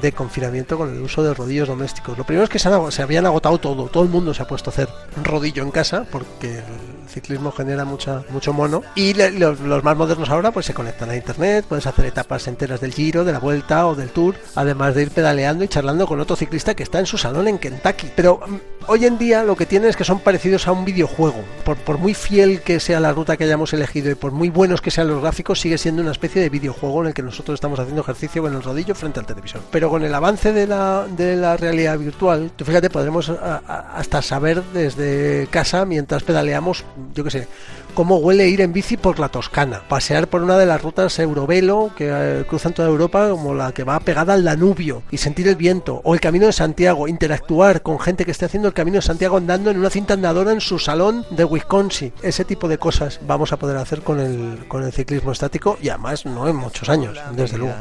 de 0.00 0.12
confinamiento 0.12 0.76
con 0.76 0.94
el 0.94 1.00
uso 1.00 1.22
de 1.22 1.34
rodillos 1.34 1.68
domésticos. 1.68 2.16
Lo 2.16 2.24
primero 2.24 2.44
es 2.44 2.50
que 2.50 2.58
se, 2.58 2.68
han, 2.68 2.92
se, 2.92 3.02
habían 3.02 3.26
agotado 3.26 3.58
todo, 3.58 3.86
todo 3.86 4.02
el 4.02 4.08
mundo 4.08 4.34
se 4.34 4.42
ha 4.42 4.46
puesto 4.46 4.70
a 4.70 4.72
hacer 4.72 4.88
rodillo 5.22 5.62
en 5.62 5.70
casa 5.70 6.06
porque 6.10 6.58
el 6.58 6.99
ciclismo 7.10 7.52
genera 7.52 7.84
mucha, 7.84 8.22
mucho 8.30 8.52
mono 8.52 8.82
y 8.94 9.14
los, 9.14 9.60
más 9.84 9.96
modernos 9.96 10.30
ahora 10.30 10.50
pues 10.50 10.66
se 10.66 10.74
conectan 10.74 11.10
a 11.10 11.16
internet, 11.16 11.64
puedes 11.68 11.86
hacer 11.86 12.06
etapas 12.06 12.46
enteras 12.48 12.80
del 12.80 12.92
giro, 12.92 13.24
de 13.24 13.32
la 13.32 13.38
vuelta 13.38 13.86
o 13.86 13.94
del 13.94 14.10
tour, 14.10 14.34
además 14.54 14.94
de 14.94 15.02
ir 15.02 15.10
pedaleando 15.10 15.64
y 15.64 15.68
charlando 15.68 16.06
con 16.06 16.20
otro 16.20 16.36
ciclista 16.36 16.74
que 16.74 16.82
está 16.82 16.98
en 16.98 17.06
su 17.06 17.18
salón 17.18 17.48
en 17.48 17.58
Kentucky. 17.58 18.10
Pero 18.14 18.40
um, 18.46 18.58
hoy 18.86 19.06
en 19.06 19.18
día 19.18 19.44
lo 19.44 19.56
que 19.56 19.66
tienen 19.66 19.90
es 19.90 19.96
que 19.96 20.04
son 20.04 20.20
parecidos 20.20 20.66
a 20.66 20.72
un 20.72 20.84
videojuego. 20.84 21.42
Por, 21.64 21.98
muy 21.98 22.14
fiel 22.14 22.62
que 22.62 22.80
sea 22.80 23.00
la 23.00 23.12
ruta 23.12 23.36
que 23.36 23.44
hayamos 23.44 23.72
elegido 23.72 24.10
y 24.10 24.14
por 24.14 24.32
muy 24.32 24.48
buenos 24.48 24.80
que 24.80 24.90
sean 24.90 25.08
los 25.08 25.20
gráficos, 25.20 25.60
sigue 25.60 25.78
siendo 25.78 26.02
una 26.02 26.12
especie 26.12 26.40
de 26.40 26.48
videojuego 26.48 27.02
en 27.02 27.08
el 27.08 27.14
que 27.14 27.22
nosotros 27.22 27.54
estamos 27.54 27.78
haciendo 27.78 28.02
ejercicio 28.02 28.42
con 28.42 28.54
el 28.54 28.62
rodillo 28.62 28.94
frente 28.94 29.20
al 29.20 29.26
televisor. 29.26 29.60
Pero 29.70 29.90
con 29.90 30.02
el 30.02 30.14
avance 30.14 30.52
de 30.52 30.66
la, 30.66 31.06
de 31.08 31.36
la 31.36 31.56
realidad 31.56 31.98
virtual, 31.98 32.52
tú 32.56 32.64
fíjate, 32.64 32.90
podremos 32.90 33.30
hasta 33.30 34.22
saber 34.22 34.62
desde 34.72 35.46
casa 35.50 35.84
mientras 35.84 36.22
pedaleamos, 36.22 36.84
yo 37.14 37.24
qué 37.24 37.30
sé, 37.30 37.48
cómo 37.94 38.16
huele 38.16 38.48
ir 38.48 38.60
en 38.60 38.72
bici 38.72 38.96
por 38.96 39.18
la 39.18 39.28
Toscana, 39.28 39.82
pasear 39.88 40.28
por 40.28 40.42
una 40.42 40.58
de 40.58 40.66
las 40.66 40.82
rutas 40.82 41.18
Eurovelo 41.18 41.92
que 41.96 42.08
eh, 42.10 42.44
cruzan 42.48 42.72
toda 42.72 42.88
Europa, 42.88 43.28
como 43.30 43.54
la 43.54 43.72
que 43.72 43.84
va 43.84 44.00
pegada 44.00 44.34
al 44.34 44.44
Danubio, 44.44 45.02
y 45.10 45.18
sentir 45.18 45.48
el 45.48 45.56
viento, 45.56 46.00
o 46.04 46.14
el 46.14 46.20
Camino 46.20 46.46
de 46.46 46.52
Santiago, 46.52 47.08
interactuar 47.08 47.82
con 47.82 47.98
gente 47.98 48.24
que 48.24 48.30
esté 48.30 48.46
haciendo 48.46 48.68
el 48.68 48.74
Camino 48.74 48.96
de 48.96 49.02
Santiago 49.02 49.36
andando 49.36 49.70
en 49.70 49.78
una 49.78 49.90
cinta 49.90 50.14
andadora 50.14 50.52
en 50.52 50.60
su 50.60 50.78
salón 50.78 51.24
de 51.30 51.44
Wisconsin. 51.44 52.12
Ese 52.22 52.44
tipo 52.44 52.68
de 52.68 52.78
cosas 52.78 53.20
vamos 53.26 53.52
a 53.52 53.58
poder 53.58 53.76
hacer 53.76 54.02
con 54.02 54.20
el, 54.20 54.66
con 54.68 54.82
el 54.84 54.92
ciclismo 54.92 55.32
estático 55.32 55.78
y 55.82 55.88
además 55.88 56.26
no 56.26 56.48
en 56.48 56.56
muchos 56.56 56.88
años, 56.88 57.18
desde 57.32 57.58
luego. 57.58 57.74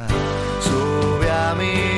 Sube 0.62 1.30
a 1.32 1.56
mi 1.56 1.89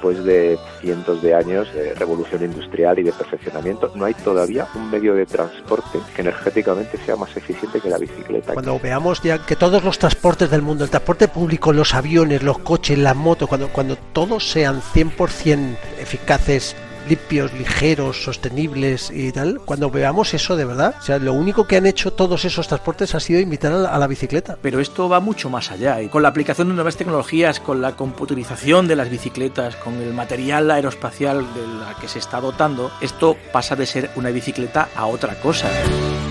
después 0.00 0.24
de 0.24 0.58
cientos 0.80 1.20
de 1.20 1.34
años 1.34 1.70
de 1.74 1.94
revolución 1.94 2.42
industrial 2.42 2.98
y 2.98 3.02
de 3.02 3.12
perfeccionamiento, 3.12 3.92
no 3.94 4.06
hay 4.06 4.14
todavía 4.14 4.66
un 4.74 4.90
medio 4.90 5.14
de 5.14 5.26
transporte 5.26 5.98
que 6.16 6.22
energéticamente 6.22 6.96
sea 7.04 7.16
más 7.16 7.36
eficiente 7.36 7.82
que 7.82 7.90
la 7.90 7.98
bicicleta. 7.98 8.54
Cuando 8.54 8.78
veamos 8.78 9.20
ya 9.20 9.44
que 9.44 9.56
todos 9.56 9.84
los 9.84 9.98
transportes 9.98 10.50
del 10.50 10.62
mundo, 10.62 10.84
el 10.84 10.90
transporte 10.90 11.28
público, 11.28 11.74
los 11.74 11.92
aviones, 11.92 12.42
los 12.42 12.60
coches, 12.60 12.96
las 12.96 13.14
motos, 13.14 13.46
cuando, 13.46 13.68
cuando 13.68 13.96
todos 13.96 14.48
sean 14.48 14.80
100% 14.80 15.76
eficaces, 16.00 16.74
limpios, 17.08 17.52
ligeros, 17.52 18.22
sostenibles 18.22 19.10
y 19.10 19.32
tal, 19.32 19.60
cuando 19.64 19.90
veamos 19.90 20.34
eso 20.34 20.56
de 20.56 20.64
verdad, 20.64 20.94
o 20.98 21.02
sea, 21.02 21.18
lo 21.18 21.32
único 21.32 21.66
que 21.66 21.76
han 21.76 21.86
hecho 21.86 22.12
todos 22.12 22.44
esos 22.44 22.68
transportes 22.68 23.14
ha 23.14 23.20
sido 23.20 23.40
invitar 23.40 23.72
a 23.72 23.78
la, 23.78 23.88
a 23.90 23.98
la, 23.98 24.06
bicicleta. 24.06 24.58
Pero 24.60 24.80
esto 24.80 25.08
va 25.08 25.20
mucho 25.20 25.50
más 25.50 25.70
allá 25.70 26.00
y 26.02 26.08
con 26.08 26.22
la 26.22 26.28
aplicación 26.28 26.68
de 26.68 26.74
nuevas 26.74 26.96
tecnologías, 26.96 27.60
con 27.60 27.80
la 27.80 27.96
computarización 27.96 28.88
de 28.88 28.96
las 28.96 29.10
bicicletas, 29.10 29.76
con 29.76 29.94
el 30.00 30.12
material 30.12 30.70
aeroespacial 30.70 31.46
de 31.54 31.66
la 31.66 31.94
que 32.00 32.08
se 32.08 32.18
está 32.18 32.40
dotando, 32.40 32.90
esto 33.00 33.36
pasa 33.52 33.76
de 33.76 33.86
ser 33.86 34.10
una 34.16 34.30
bicicleta 34.30 34.88
a 34.94 35.06
otra 35.06 35.34
cosa. 35.40 35.68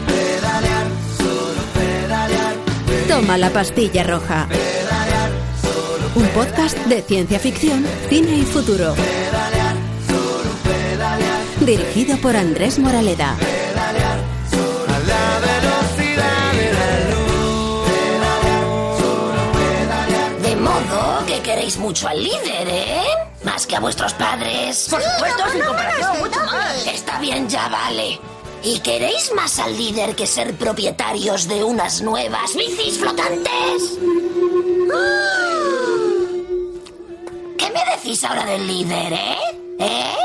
Pedalear, 0.08 0.88
solo 1.18 1.62
pedalear, 1.74 2.56
Toma 3.08 3.38
la 3.38 3.50
pastilla 3.50 4.04
roja. 4.04 4.48
pedalear, 4.48 5.32
solo 5.62 6.10
Un 6.16 6.28
podcast 6.30 6.78
de 6.86 7.02
ciencia 7.02 7.40
ficción, 7.40 7.86
cine 8.10 8.38
y 8.38 8.44
futuro. 8.44 8.96
Dirigido 11.70 12.18
por 12.18 12.36
Andrés 12.36 12.80
Moraleda. 12.80 13.38
pedalear, 13.38 14.20
solo 14.50 14.86
a 14.88 15.00
la 15.12 15.40
velocidad 15.40 16.52
de 16.54 16.74
la 16.74 17.10
luz. 17.12 17.86
Pedalear, 17.86 18.98
solo 19.00 19.52
pedalear. 19.52 20.32
De 20.42 20.56
modo 20.56 21.26
que 21.28 21.42
queréis 21.44 21.78
mucho 21.78 22.08
al 22.08 22.24
líder, 22.24 22.68
¿eh? 22.68 23.04
Más 23.44 23.68
que 23.68 23.76
a 23.76 23.82
vuestros 23.82 24.16
padres. 24.16 24.88
Por 24.90 25.00
supuesto, 25.00 25.44
sin 25.52 25.62
comparación, 25.62 26.18
mucho 26.18 26.40
más. 26.40 26.88
Está 26.88 27.20
bien, 27.20 27.48
ya 27.48 27.68
vale. 27.68 28.20
¿Y 28.64 28.80
queréis 28.80 29.32
más 29.36 29.60
al 29.60 29.78
líder 29.78 30.16
que 30.16 30.26
ser 30.26 30.56
propietarios 30.56 31.48
de 31.48 31.64
unas 31.64 32.02
nuevas 32.02 32.56
bicis 32.56 32.98
flotantes? 32.98 34.00
¿Qué 37.60 37.70
me 37.70 37.96
decís 37.96 38.24
ahora 38.24 38.44
del 38.46 38.66
líder? 38.66 39.14
¿Eh? 39.14 39.38
¿Eh? 39.82 40.16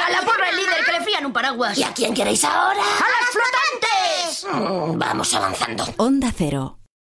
A 0.00 0.10
la 0.12 0.22
porra 0.22 0.48
el 0.48 0.56
líder 0.56 0.84
que 0.84 0.92
le 0.92 1.00
fían 1.02 1.19
un 1.30 1.32
paraguas. 1.32 1.78
¿Y 1.78 1.84
a 1.84 1.94
quién 1.94 2.12
queréis 2.12 2.44
ahora? 2.44 2.80
¡A 2.80 3.06
las 3.14 3.30
flotantes! 3.32 4.46
Mm, 4.52 4.98
vamos 4.98 5.32
avanzando. 5.34 5.84
Onda 5.96 6.32
Cero. 6.36 6.79